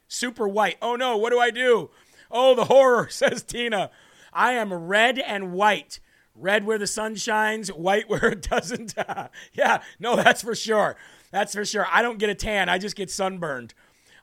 [0.10, 0.78] Super white.
[0.82, 1.92] Oh no, what do I do?
[2.30, 3.92] Oh, the horror, says Tina.
[4.34, 6.00] I am red and white.
[6.36, 8.96] Red where the sun shines, white where it doesn't.
[9.54, 10.96] yeah, no, that's for sure.
[11.32, 11.86] That's for sure.
[11.92, 13.74] I don't get a tan, I just get sunburned.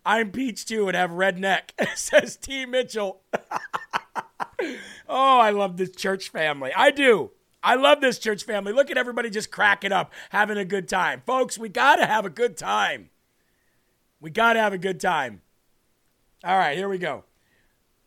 [0.05, 2.67] I'm peach too and have red neck, says T.
[2.67, 3.23] Mitchell.
[5.09, 6.73] oh, I love this church family.
[6.75, 7.31] I do.
[7.63, 8.73] I love this church family.
[8.73, 11.23] Look at everybody just cracking up, having a good time.
[11.27, 13.11] Folks, we got to have a good time.
[14.21, 15.43] We got to have a good time.
[16.45, 17.25] All right, here we go.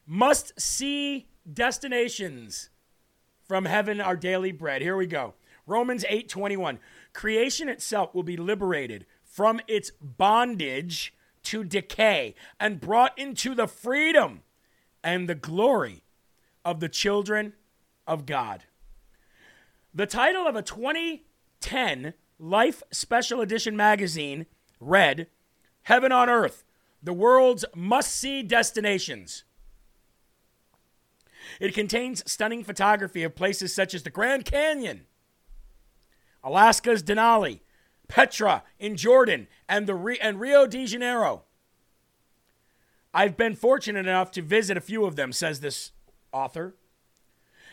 [0.05, 2.69] Must see destinations
[3.47, 4.81] from heaven our daily bread.
[4.81, 5.33] Here we go.
[5.65, 6.79] Romans 8:21.
[7.13, 11.13] Creation itself will be liberated from its bondage
[11.43, 14.43] to decay and brought into the freedom
[15.03, 16.03] and the glory
[16.65, 17.53] of the children
[18.05, 18.65] of God.
[19.93, 24.45] The title of a 2010 Life Special Edition magazine
[24.79, 25.27] read
[25.83, 26.63] Heaven on Earth,
[27.01, 29.43] the world's must see destinations.
[31.59, 35.05] It contains stunning photography of places such as the Grand Canyon,
[36.43, 37.61] Alaska's Denali,
[38.07, 41.43] Petra in Jordan, and, the and Rio de Janeiro.
[43.13, 45.91] I've been fortunate enough to visit a few of them, says this
[46.31, 46.75] author.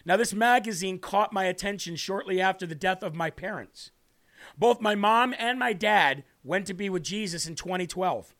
[0.05, 3.91] Now, this magazine caught my attention shortly after the death of my parents.
[4.57, 8.36] Both my mom and my dad went to be with Jesus in 2012.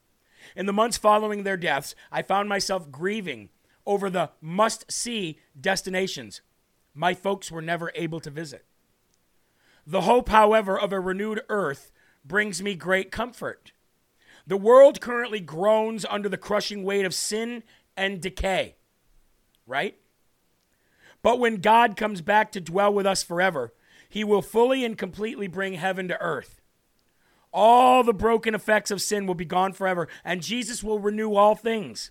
[0.55, 3.49] In the months following their deaths, I found myself grieving
[3.87, 6.41] over the must see destinations
[6.97, 8.65] my folks were never able to visit.
[9.87, 11.93] The hope, however, of a renewed earth
[12.25, 13.73] brings me great comfort.
[14.47, 17.63] The world currently groans under the crushing weight of sin
[17.97, 18.77] and decay,
[19.67, 19.97] right?
[21.23, 23.75] But when God comes back to dwell with us forever,
[24.09, 26.63] he will fully and completely bring heaven to earth.
[27.59, 31.55] All the broken effects of sin will be gone forever, and Jesus will renew all
[31.55, 32.11] things,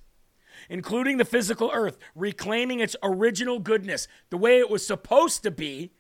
[0.69, 5.91] including the physical earth, reclaiming its original goodness, the way it was supposed to be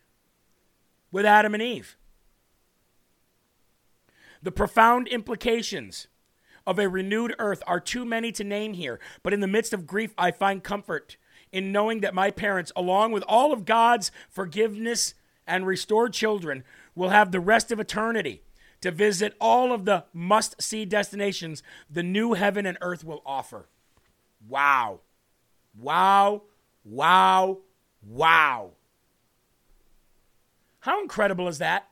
[1.11, 1.95] with Adam and Eve.
[4.41, 6.07] The profound implications
[6.65, 9.85] of a renewed earth are too many to name here, but in the midst of
[9.85, 11.17] grief, I find comfort
[11.51, 15.13] in knowing that my parents, along with all of God's forgiveness
[15.45, 16.63] and restored children,
[16.95, 18.41] will have the rest of eternity
[18.85, 23.67] to visit all of the must see destinations the new heaven and earth will offer.
[24.47, 24.99] Wow.
[25.75, 26.43] Wow.
[26.83, 27.57] Wow.
[28.07, 28.73] Wow.
[30.81, 31.89] How incredible is that?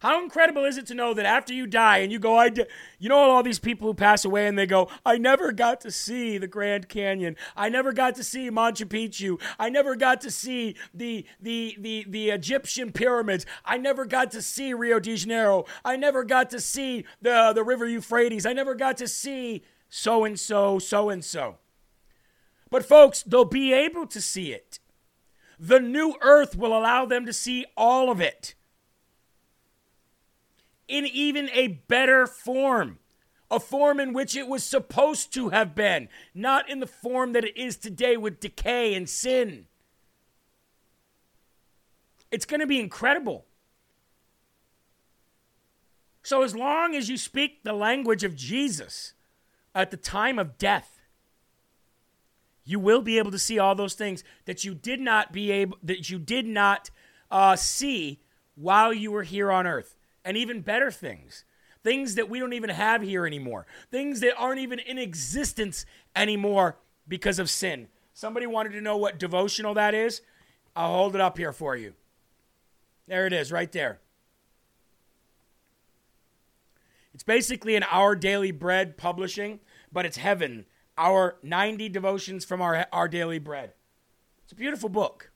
[0.00, 2.66] How incredible is it to know that after you die and you go, I, di-,
[2.98, 5.90] you know, all these people who pass away and they go, I never got to
[5.90, 7.36] see the Grand Canyon.
[7.54, 9.38] I never got to see Machu Picchu.
[9.58, 13.44] I never got to see the the the the Egyptian pyramids.
[13.62, 15.66] I never got to see Rio de Janeiro.
[15.84, 18.46] I never got to see the the River Euphrates.
[18.46, 21.58] I never got to see so and so, so and so.
[22.70, 24.78] But folks, they'll be able to see it.
[25.58, 28.54] The new earth will allow them to see all of it
[30.90, 32.98] in even a better form.
[33.50, 37.44] A form in which it was supposed to have been, not in the form that
[37.44, 39.66] it is today with decay and sin.
[42.30, 43.44] It's going to be incredible.
[46.22, 49.14] So, as long as you speak the language of Jesus
[49.74, 51.00] at the time of death,
[52.64, 55.76] you will be able to see all those things that you did not be able
[55.82, 56.90] that you did not
[57.32, 58.20] uh, see
[58.54, 61.44] while you were here on earth and even better things.
[61.82, 63.66] Things that we don't even have here anymore.
[63.90, 66.76] Things that aren't even in existence anymore
[67.08, 67.88] because of sin.
[68.12, 70.20] Somebody wanted to know what devotional that is.
[70.76, 71.94] I'll hold it up here for you.
[73.08, 73.98] There it is, right there.
[77.14, 79.60] It's basically an Our Daily Bread publishing,
[79.90, 80.66] but it's heaven.
[80.96, 83.72] Our 90 devotions from our, our daily bread.
[84.44, 85.30] It's a beautiful book.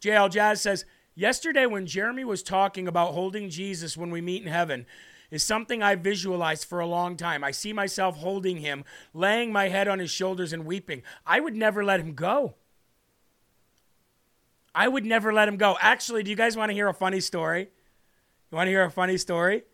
[0.00, 0.84] JL Jazz says,
[1.18, 4.84] Yesterday, when Jeremy was talking about holding Jesus when we meet in heaven,
[5.30, 7.42] is something I visualized for a long time.
[7.42, 11.02] I see myself holding him, laying my head on his shoulders and weeping.
[11.26, 12.54] I would never let him go.
[14.74, 15.78] I would never let him go.
[15.80, 17.70] Actually, do you guys want to hear a funny story?
[18.50, 19.64] You want to hear a funny story?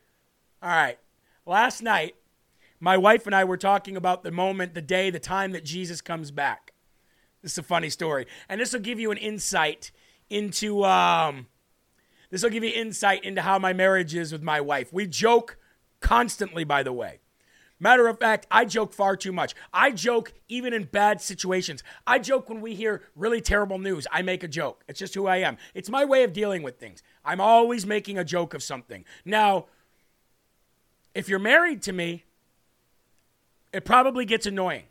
[0.63, 0.99] All right.
[1.45, 2.15] Last night,
[2.79, 6.01] my wife and I were talking about the moment, the day, the time that Jesus
[6.01, 6.73] comes back.
[7.43, 8.27] This is a funny story.
[8.49, 9.91] And this will give you an insight
[10.33, 11.47] into um,
[12.31, 14.93] this will give you insight into how my marriage is with my wife.
[14.93, 15.59] We joke
[16.01, 17.21] constantly, by the way.
[17.79, 19.55] Matter of fact, I joke far too much.
[19.73, 21.83] I joke even in bad situations.
[22.07, 24.07] I joke when we hear really terrible news.
[24.13, 24.85] I make a joke.
[24.87, 25.59] It's just who I am.
[25.75, 27.03] It's my way of dealing with things.
[27.25, 29.05] I'm always making a joke of something.
[29.25, 29.67] Now,
[31.13, 32.25] if you're married to me,
[33.73, 34.85] it probably gets annoying.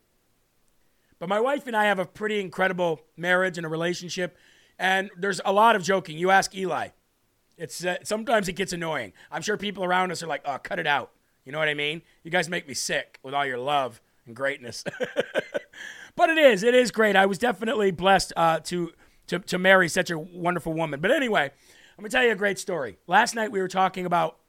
[1.18, 4.38] But my wife and I have a pretty incredible marriage and a relationship.
[4.82, 6.18] And there's a lot of joking.
[6.18, 6.88] You ask Eli.
[7.56, 9.14] It's uh, sometimes it gets annoying.
[9.30, 11.12] I'm sure people around us are like, "Oh, cut it out."
[11.46, 12.02] You know what I mean?
[12.24, 14.84] You guys make me sick with all your love and greatness.
[16.16, 17.16] but it is, it is great.
[17.16, 18.92] I was definitely blessed uh, to
[19.28, 21.00] to to marry such a wonderful woman.
[21.00, 22.98] But anyway, I'm gonna tell you a great story.
[23.06, 24.40] Last night we were talking about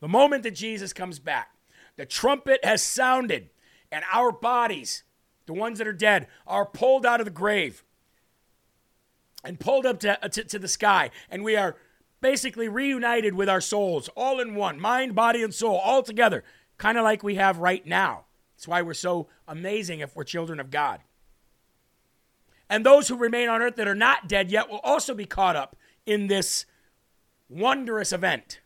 [0.00, 1.50] the moment that Jesus comes back.
[1.96, 3.50] The trumpet has sounded,
[3.92, 5.04] and our bodies,
[5.46, 7.84] the ones that are dead, are pulled out of the grave
[9.46, 11.10] and pulled up to, uh, to, to, the sky.
[11.30, 11.76] And we are
[12.20, 16.42] basically reunited with our souls, all in one mind, body, and soul, all together,
[16.78, 18.24] kind of like we have right now.
[18.56, 21.00] That's why we're so amazing if we're children of God.
[22.68, 25.54] And those who remain on earth that are not dead yet will also be caught
[25.54, 26.66] up in this
[27.48, 28.60] wondrous event,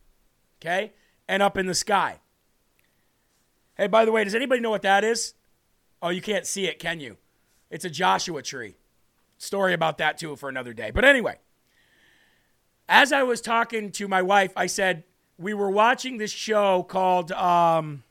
[0.60, 0.92] okay?
[1.28, 2.20] And up in the sky.
[3.76, 5.34] Hey, by the way, does anybody know what that is?
[6.00, 7.18] Oh, you can't see it, can you?
[7.70, 8.76] It's a Joshua tree.
[9.40, 10.90] Story about that too for another day.
[10.90, 11.38] But anyway,
[12.90, 15.04] as I was talking to my wife, I said,
[15.38, 18.02] we were watching this show called, um,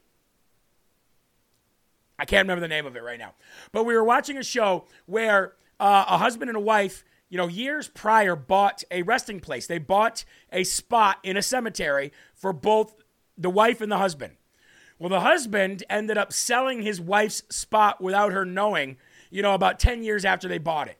[2.18, 3.36] I can't remember the name of it right now,
[3.72, 7.48] but we were watching a show where uh, a husband and a wife, you know,
[7.48, 9.68] years prior bought a resting place.
[9.68, 12.96] They bought a spot in a cemetery for both
[13.38, 14.34] the wife and the husband.
[14.98, 18.98] Well, the husband ended up selling his wife's spot without her knowing
[19.30, 20.98] you know, about 10 years after they bought it.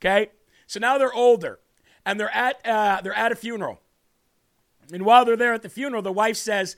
[0.00, 0.30] Okay?
[0.66, 1.58] So now they're older
[2.04, 3.80] and they're at uh, they're at a funeral.
[4.92, 6.76] And while they're there at the funeral, the wife says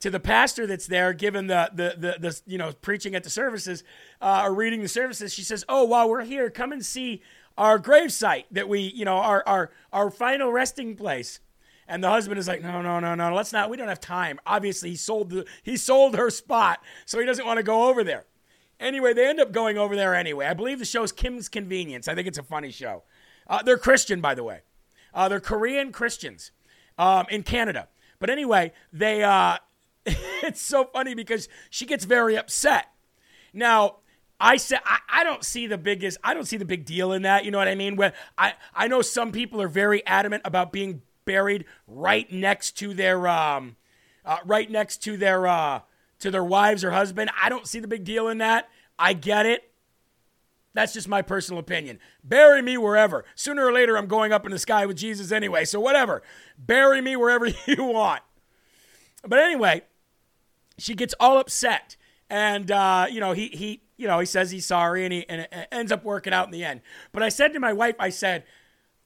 [0.00, 3.30] to the pastor that's there, given the the the, the you know preaching at the
[3.30, 3.84] services
[4.20, 7.22] uh, or reading the services, she says, "Oh, while we're here, come and see
[7.58, 11.40] our gravesite that we you know our our our final resting place."
[11.86, 13.68] And the husband is like, "No, no, no, no, let's not.
[13.68, 14.40] We don't have time.
[14.46, 18.02] Obviously, he sold the he sold her spot, so he doesn't want to go over
[18.02, 18.24] there."
[18.80, 20.46] Anyway, they end up going over there anyway.
[20.46, 22.08] I believe the show's Kim's Convenience.
[22.08, 23.02] I think it's a funny show.
[23.46, 24.62] Uh, they're Christian, by the way.
[25.12, 26.50] Uh, they're Korean Christians
[26.98, 27.88] um, in Canada.
[28.18, 29.58] But anyway, they uh,
[30.06, 32.86] it's so funny because she gets very upset.
[33.52, 33.96] Now,
[34.40, 37.44] I said I, don't see the biggest I don't see the big deal in that.
[37.44, 37.96] You know what I mean?
[37.96, 42.94] Where I, I know some people are very adamant about being buried right next to
[42.94, 43.76] their um,
[44.24, 45.80] uh, right next to their uh,
[46.20, 47.30] to their wives or husband.
[47.40, 48.68] I don't see the big deal in that.
[48.98, 49.70] I get it.
[50.72, 51.98] That's just my personal opinion.
[52.22, 53.24] Bury me wherever.
[53.34, 55.64] Sooner or later, I'm going up in the sky with Jesus anyway.
[55.64, 56.22] So whatever.
[56.56, 58.22] Bury me wherever you want.
[59.26, 59.82] But anyway,
[60.78, 61.96] she gets all upset,
[62.30, 65.46] and uh, you know he he you know he says he's sorry, and he and
[65.70, 66.80] ends up working out in the end.
[67.12, 68.44] But I said to my wife, I said.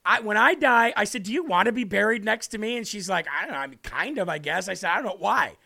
[0.06, 2.76] I, when I die, I said, "Do you want to be buried next to me?"
[2.76, 3.58] And she's like, "I don't know.
[3.58, 5.56] I mean, kind of, I guess." I said, "I don't know why."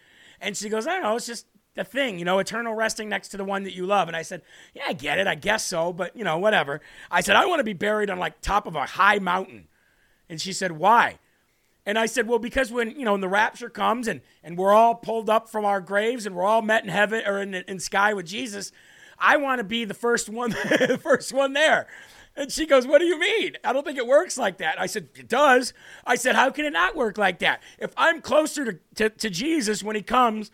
[0.41, 1.17] And she goes, "I don't know.
[1.17, 4.09] It's just the thing, you know, eternal resting next to the one that you love."
[4.09, 4.43] And I said,
[4.75, 5.27] "Yeah, I get it.
[5.27, 6.81] I guess so, but you know, whatever."
[7.11, 9.69] I said, "I want to be buried on like top of a high mountain."
[10.29, 11.19] And she said, "Why?"
[11.89, 14.75] And I said, well, because when, you know, when the rapture comes and, and we're
[14.75, 17.81] all pulled up from our graves and we're all met in heaven or in, in
[17.81, 18.73] sky with Jesus,
[19.19, 21.87] I want to be the first one, the first one there.
[22.39, 23.57] And she goes, what do you mean?
[23.65, 24.81] I don't think it works like that.
[24.81, 25.73] I said, it does.
[26.07, 27.61] I said, how can it not work like that?
[27.81, 30.53] If I'm closer to, to, to Jesus when he comes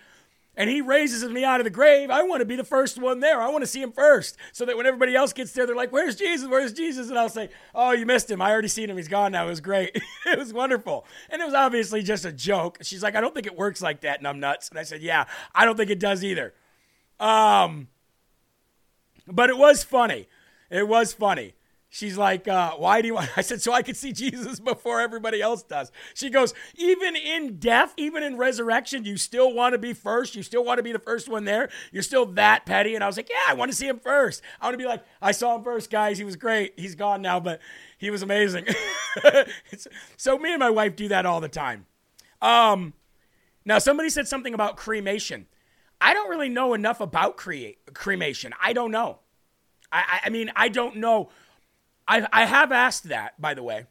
[0.57, 3.21] and he raises me out of the grave, I want to be the first one
[3.21, 3.39] there.
[3.39, 5.93] I want to see him first so that when everybody else gets there, they're like,
[5.93, 6.49] Where's Jesus?
[6.49, 7.11] Where's Jesus?
[7.11, 8.41] And I'll say, Oh, you missed him.
[8.41, 8.97] I already seen him.
[8.97, 9.45] He's gone now.
[9.45, 9.95] It was great.
[10.27, 11.05] it was wonderful.
[11.29, 12.79] And it was obviously just a joke.
[12.81, 14.71] She's like, I don't think it works like that, and I'm nuts.
[14.71, 16.55] And I said, Yeah, I don't think it does either.
[17.21, 17.89] Um,
[19.27, 20.29] but it was funny.
[20.71, 21.53] It was funny.
[21.95, 23.31] She's like, uh, why do you want?
[23.37, 25.93] I said, so I could see Jesus before everybody else does.
[26.15, 30.35] She goes, even in death, even in resurrection, you still want to be first.
[30.35, 31.69] You still want to be the first one there.
[31.93, 32.97] You're still that petty.
[32.97, 34.43] And I was like, yeah, I want to see him first.
[34.61, 36.19] I want to be like, I saw him first, guys.
[36.19, 36.73] He was great.
[36.77, 37.61] He's gone now, but
[37.97, 38.67] he was amazing.
[40.17, 41.87] so me and my wife do that all the time.
[42.43, 42.95] Um,
[43.65, 45.47] now somebody said something about cremation.
[46.01, 48.53] I don't really know enough about create cremation.
[48.61, 49.21] I don't know.
[49.93, 51.31] I, I, I mean, I don't know
[52.07, 53.87] I, I have asked that, by the way.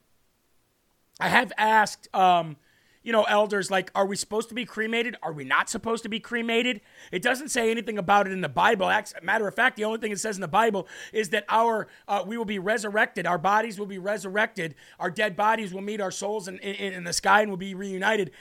[1.20, 2.58] I have asked, um,
[3.04, 5.16] you know, elders, like, are we supposed to be cremated?
[5.22, 6.82] Are we not supposed to be cremated?
[7.12, 8.92] It doesn't say anything about it in the Bible.
[9.22, 12.24] Matter of fact, the only thing it says in the Bible is that our uh,
[12.26, 13.28] we will be resurrected.
[13.28, 14.76] Our bodies will be resurrected.
[15.00, 17.76] Our dead bodies will meet our souls in, in, in the sky and will be
[17.76, 18.32] reunited.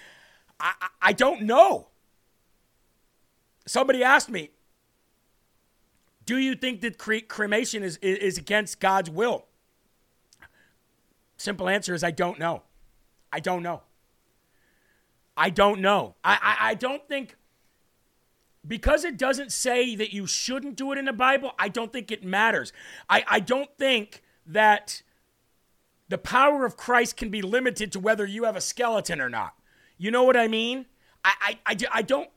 [0.60, 1.88] I, I, I don't know.
[3.66, 4.50] Somebody asked me,
[6.24, 9.46] do you think that cre- cremation is, is against God's will?
[11.36, 12.62] Simple answer is I don't know.
[13.32, 13.82] I don't know.
[15.36, 16.14] I don't know.
[16.22, 17.36] I, I, I, don't think,
[18.66, 22.10] because it doesn't say that you shouldn't do it in the Bible, I don't think
[22.10, 22.72] it matters.
[23.08, 25.02] I, I don't think that
[26.08, 29.54] the power of Christ can be limited to whether you have a skeleton or not.
[29.96, 30.86] You know what I mean?
[31.24, 32.28] I, I, I, I don't.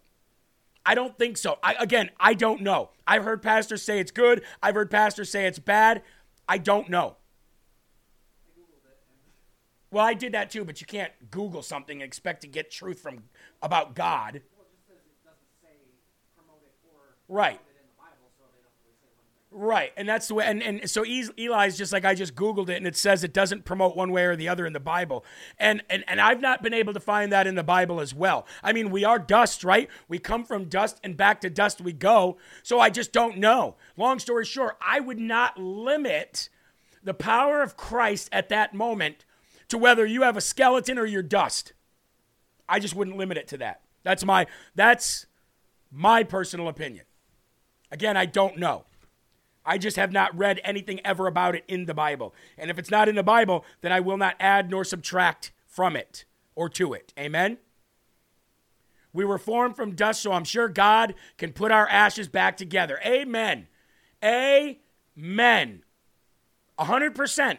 [0.88, 1.58] I don't think so.
[1.64, 2.92] I, again, I don't know.
[3.08, 4.44] I've heard pastors say it's good.
[4.62, 6.04] I've heard pastors say it's bad.
[6.48, 7.18] I don't know.
[9.96, 13.00] Well, I did that too, but you can't Google something and expect to get truth
[13.00, 13.24] from
[13.62, 14.42] about God.
[17.30, 17.62] Right.
[19.52, 20.46] Right, and that's the way.
[20.48, 23.64] And, and so Eli's just like I just Googled it, and it says it doesn't
[23.64, 25.24] promote one way or the other in the Bible.
[25.58, 28.46] And and and I've not been able to find that in the Bible as well.
[28.62, 29.88] I mean, we are dust, right?
[30.10, 32.36] We come from dust, and back to dust we go.
[32.64, 33.78] So I just don't know.
[33.96, 36.50] Long story short, I would not limit
[37.02, 39.24] the power of Christ at that moment
[39.76, 41.74] to whether you have a skeleton or you're dust.
[42.68, 43.82] I just wouldn't limit it to that.
[44.04, 45.26] That's my that's
[45.92, 47.06] my personal opinion.
[47.92, 48.86] Again, I don't know.
[49.66, 52.34] I just have not read anything ever about it in the Bible.
[52.58, 55.96] And if it's not in the Bible, then I will not add nor subtract from
[55.96, 56.24] it
[56.56, 57.14] or to it.
[57.20, 57.58] Amen.
[59.12, 63.00] We were formed from dust, so I'm sure God can put our ashes back together.
[63.06, 63.68] Amen.
[64.24, 65.84] Amen.
[66.78, 67.58] 100%.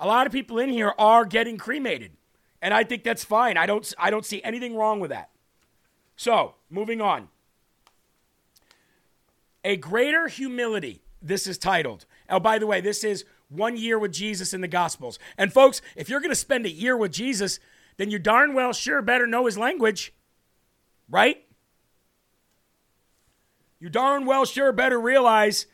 [0.00, 2.12] A lot of people in here are getting cremated.
[2.60, 3.56] And I think that's fine.
[3.56, 5.30] I don't I don't see anything wrong with that.
[6.16, 7.28] So, moving on.
[9.64, 12.04] A greater humility this is titled.
[12.28, 15.18] Oh, by the way, this is one year with Jesus in the Gospels.
[15.38, 17.58] And folks, if you're going to spend a year with Jesus,
[17.96, 20.12] then you darn well sure better know his language,
[21.08, 21.44] right?
[23.80, 25.66] You darn well sure better realize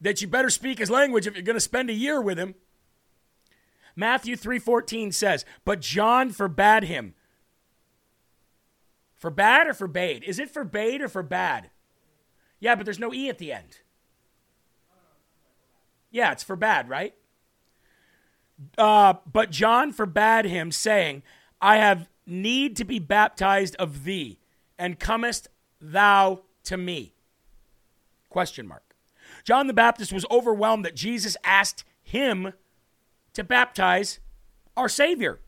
[0.00, 2.54] that you better speak his language if you're going to spend a year with him.
[3.96, 7.14] Matthew 3:14 says, "But John forbade him."
[9.16, 10.22] Forbade or forbade?
[10.24, 11.70] Is it forbade or forbade?
[12.60, 13.80] Yeah, but there's no e at the end.
[16.10, 17.14] Yeah, it's forbade, right?
[18.78, 21.22] Uh, but John forbade him, saying,
[21.60, 24.38] I have need to be baptized of thee,
[24.78, 25.48] and comest
[25.80, 27.14] thou to me?
[28.28, 28.94] Question mark.
[29.44, 32.52] John the Baptist was overwhelmed that Jesus asked him
[33.36, 34.18] to baptize
[34.76, 35.40] our Savior.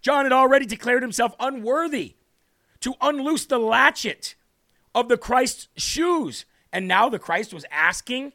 [0.00, 2.16] John had already declared himself unworthy
[2.80, 4.34] to unloose the latchet
[4.94, 6.44] of the Christ's shoes.
[6.72, 8.32] And now the Christ was asking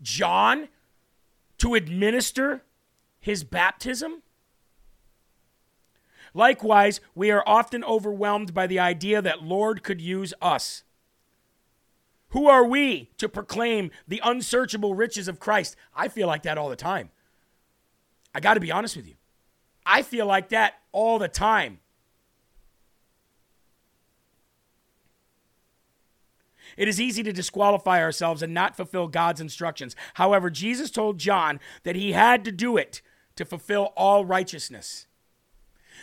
[0.00, 0.68] John
[1.58, 2.62] to administer
[3.18, 4.22] his baptism?
[6.32, 10.84] Likewise, we are often overwhelmed by the idea that Lord could use us.
[12.30, 15.76] Who are we to proclaim the unsearchable riches of Christ?
[15.94, 17.10] I feel like that all the time.
[18.34, 19.14] I got to be honest with you.
[19.84, 21.80] I feel like that all the time.
[26.76, 29.96] It is easy to disqualify ourselves and not fulfill God's instructions.
[30.14, 33.02] However, Jesus told John that he had to do it
[33.36, 35.06] to fulfill all righteousness.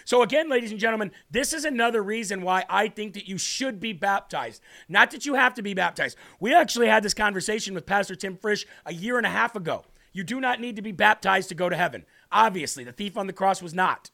[0.05, 3.80] So, again, ladies and gentlemen, this is another reason why I think that you should
[3.80, 4.61] be baptized.
[4.88, 6.17] Not that you have to be baptized.
[6.39, 9.86] We actually had this conversation with Pastor Tim Frisch a year and a half ago.
[10.13, 12.05] You do not need to be baptized to go to heaven.
[12.32, 14.11] Obviously, the thief on the cross was not.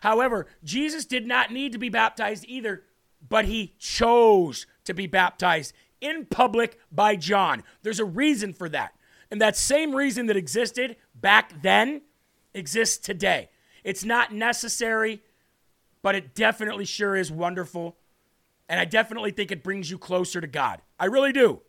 [0.00, 2.82] However, Jesus did not need to be baptized either,
[3.26, 7.62] but he chose to be baptized in public by John.
[7.82, 8.94] There's a reason for that.
[9.30, 12.02] And that same reason that existed back then
[12.54, 13.48] exists today.
[13.84, 15.22] It's not necessary,
[16.02, 17.96] but it definitely sure is wonderful.
[18.68, 20.80] And I definitely think it brings you closer to God.
[20.98, 21.62] I really do.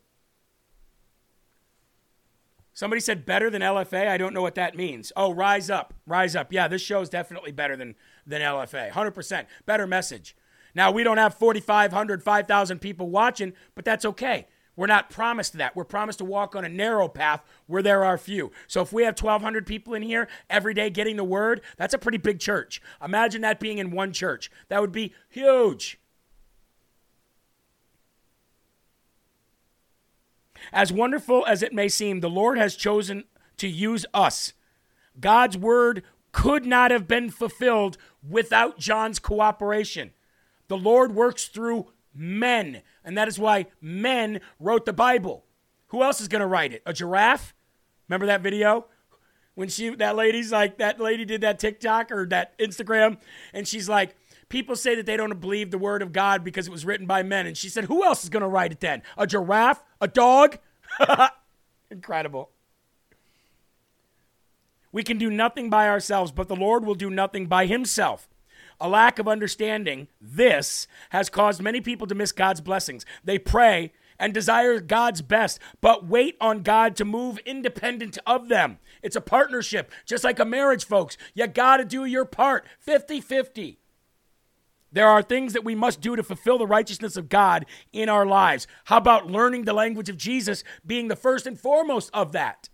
[2.77, 4.07] Somebody said better than LFA.
[4.07, 5.11] I don't know what that means.
[5.15, 5.95] Oh, rise up.
[6.05, 6.53] Rise up.
[6.53, 7.95] Yeah, this show is definitely better than,
[8.27, 8.91] than LFA.
[8.91, 9.47] 100%.
[9.65, 10.37] Better message.
[10.75, 14.45] Now, we don't have 4,500, 5,000 people watching, but that's okay.
[14.75, 15.75] We're not promised that.
[15.75, 18.51] We're promised to walk on a narrow path where there are few.
[18.67, 21.97] So if we have 1,200 people in here every day getting the word, that's a
[21.97, 22.79] pretty big church.
[23.03, 24.51] Imagine that being in one church.
[24.69, 25.99] That would be huge.
[30.73, 33.23] As wonderful as it may seem, the Lord has chosen
[33.57, 34.53] to use us.
[35.19, 37.97] God's word could not have been fulfilled
[38.27, 40.11] without John's cooperation.
[40.67, 45.45] The Lord works through men, and that is why men wrote the Bible.
[45.87, 46.83] Who else is going to write it?
[46.85, 47.53] A giraffe?
[48.07, 48.87] Remember that video?
[49.55, 53.17] When she that lady's like that lady did that TikTok or that Instagram
[53.53, 54.15] and she's like
[54.49, 57.23] people say that they don't believe the word of God because it was written by
[57.23, 59.01] men and she said who else is going to write it then?
[59.17, 59.83] A giraffe?
[60.01, 60.57] A dog?
[61.91, 62.49] Incredible.
[64.91, 68.27] We can do nothing by ourselves, but the Lord will do nothing by himself.
[68.79, 73.05] A lack of understanding this has caused many people to miss God's blessings.
[73.23, 78.79] They pray and desire God's best, but wait on God to move independent of them.
[79.01, 81.17] It's a partnership, just like a marriage, folks.
[81.33, 83.79] You got to do your part 50 50.
[84.91, 88.25] There are things that we must do to fulfill the righteousness of God in our
[88.25, 88.67] lives.
[88.85, 92.69] How about learning the language of Jesus being the first and foremost of that?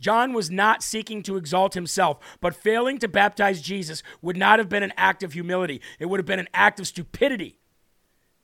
[0.00, 4.68] John was not seeking to exalt himself, but failing to baptize Jesus would not have
[4.68, 5.80] been an act of humility.
[6.00, 7.58] It would have been an act of stupidity.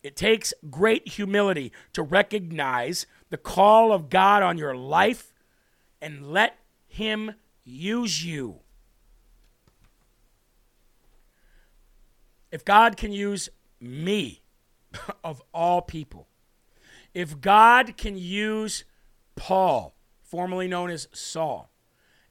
[0.03, 5.35] It takes great humility to recognize the call of God on your life
[6.01, 8.61] and let Him use you.
[12.51, 13.49] If God can use
[13.81, 14.43] me,
[15.25, 16.27] of all people,
[17.15, 18.85] if God can use
[19.37, 21.71] Paul, formerly known as Saul,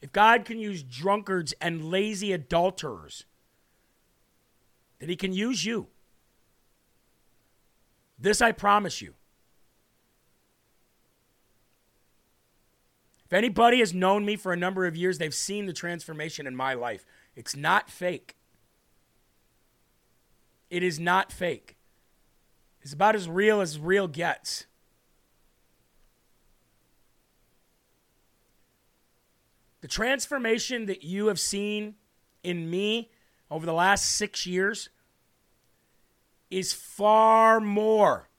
[0.02, 3.26] if God can use drunkards and lazy adulterers,
[5.00, 5.88] then He can use you.
[8.20, 9.14] This I promise you.
[13.26, 16.56] If anybody has known me for a number of years, they've seen the transformation in
[16.56, 17.06] my life.
[17.36, 18.37] It's not fake.
[20.70, 21.78] It is not fake.
[22.82, 24.66] It's about as real as real gets.
[29.82, 31.96] The transformation that you have seen
[32.44, 33.12] in me
[33.50, 34.90] over the last six years
[36.50, 38.30] is far more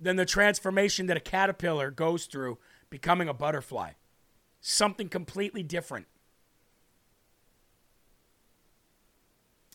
[0.00, 2.58] than the transformation that a caterpillar goes through
[2.88, 3.92] becoming a butterfly.
[4.60, 6.06] Something completely different.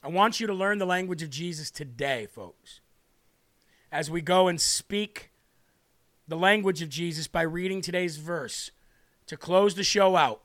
[0.06, 2.80] I want you to learn the language of Jesus today, folks.
[3.92, 5.32] As we go and speak
[6.28, 8.70] the language of Jesus by reading today's verse
[9.26, 10.44] to close the show out.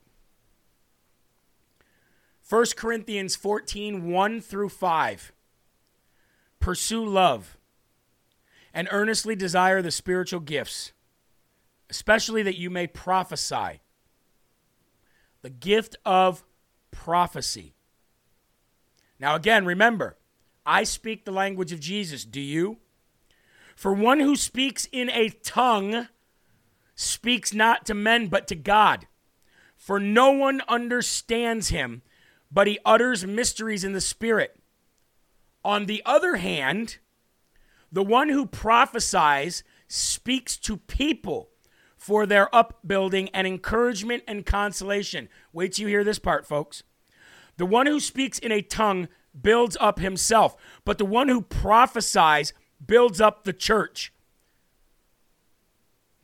[2.49, 5.33] 1 Corinthians 14 1 through 5.
[6.59, 7.59] Pursue love
[8.73, 10.93] and earnestly desire the spiritual gifts,
[11.91, 13.81] especially that you may prophesy.
[15.43, 16.45] The gift of
[16.91, 17.75] prophecy.
[19.21, 20.17] Now, again, remember,
[20.65, 22.25] I speak the language of Jesus.
[22.25, 22.79] Do you?
[23.77, 26.09] For one who speaks in a tongue
[26.95, 29.07] speaks not to men but to God.
[29.77, 32.03] For no one understands him,
[32.51, 34.59] but he utters mysteries in the Spirit.
[35.65, 36.99] On the other hand,
[37.93, 41.51] the one who prophesies speaks to people
[41.97, 45.29] for their upbuilding and encouragement and consolation.
[45.53, 46.83] Wait till you hear this part, folks.
[47.61, 49.07] The one who speaks in a tongue
[49.39, 50.57] builds up himself,
[50.87, 52.55] but the one who prophesies
[52.87, 54.15] builds up the church.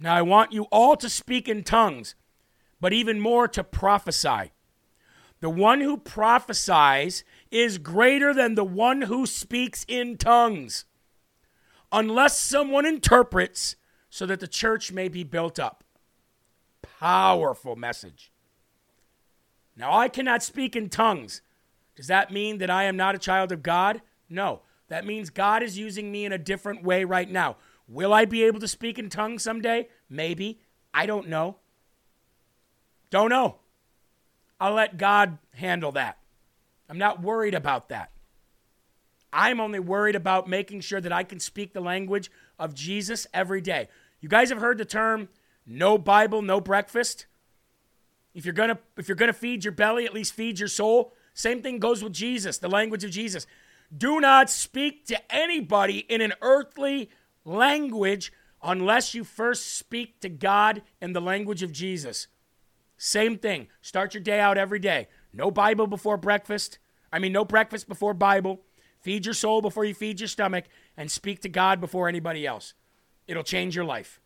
[0.00, 2.14] Now, I want you all to speak in tongues,
[2.80, 4.52] but even more to prophesy.
[5.40, 10.86] The one who prophesies is greater than the one who speaks in tongues,
[11.92, 13.76] unless someone interprets
[14.08, 15.84] so that the church may be built up.
[16.80, 18.32] Powerful message.
[19.76, 21.42] Now, I cannot speak in tongues.
[21.96, 24.00] Does that mean that I am not a child of God?
[24.28, 24.62] No.
[24.88, 27.56] That means God is using me in a different way right now.
[27.88, 29.88] Will I be able to speak in tongues someday?
[30.08, 30.60] Maybe.
[30.94, 31.56] I don't know.
[33.10, 33.56] Don't know.
[34.60, 36.18] I'll let God handle that.
[36.88, 38.10] I'm not worried about that.
[39.32, 43.60] I'm only worried about making sure that I can speak the language of Jesus every
[43.60, 43.88] day.
[44.20, 45.28] You guys have heard the term
[45.66, 47.26] no Bible, no breakfast?
[48.36, 51.14] If you're to if you're to feed your belly, at least feed your soul.
[51.32, 53.46] Same thing goes with Jesus, the language of Jesus.
[53.96, 57.08] Do not speak to anybody in an earthly
[57.46, 58.30] language
[58.62, 62.26] unless you first speak to God in the language of Jesus.
[62.98, 63.68] Same thing.
[63.80, 65.08] Start your day out every day.
[65.32, 66.78] No Bible before breakfast.
[67.10, 68.60] I mean, no breakfast before Bible.
[69.00, 70.64] Feed your soul before you feed your stomach
[70.94, 72.74] and speak to God before anybody else.
[73.26, 74.20] It'll change your life.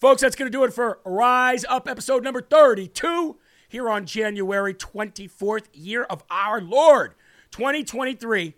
[0.00, 3.36] Folks, that's going to do it for Rise Up episode number 32
[3.68, 7.14] here on January 24th, year of our Lord,
[7.50, 8.54] 2023.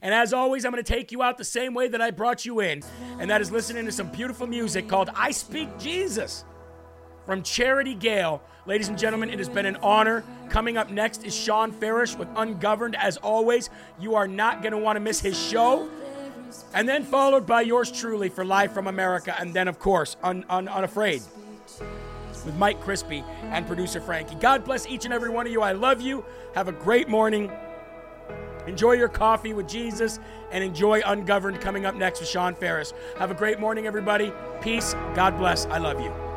[0.00, 2.46] And as always, I'm going to take you out the same way that I brought
[2.46, 2.82] you in,
[3.18, 6.46] and that is listening to some beautiful music called I Speak Jesus
[7.26, 8.42] from Charity Gayle.
[8.64, 10.24] Ladies and gentlemen, it has been an honor.
[10.48, 12.96] Coming up next is Shawn Farash with Ungoverned.
[12.96, 13.68] As always,
[14.00, 15.90] you are not going to want to miss his show.
[16.74, 19.34] And then followed by yours truly for Live from America.
[19.38, 21.22] And then, of course, un- un- Unafraid
[22.44, 24.34] with Mike Crispi and producer Frankie.
[24.36, 25.62] God bless each and every one of you.
[25.62, 26.24] I love you.
[26.54, 27.50] Have a great morning.
[28.66, 30.18] Enjoy your coffee with Jesus
[30.50, 32.92] and enjoy Ungoverned coming up next with Shawn Farash.
[33.18, 34.32] Have a great morning, everybody.
[34.60, 34.94] Peace.
[35.14, 35.66] God bless.
[35.66, 36.29] I love you.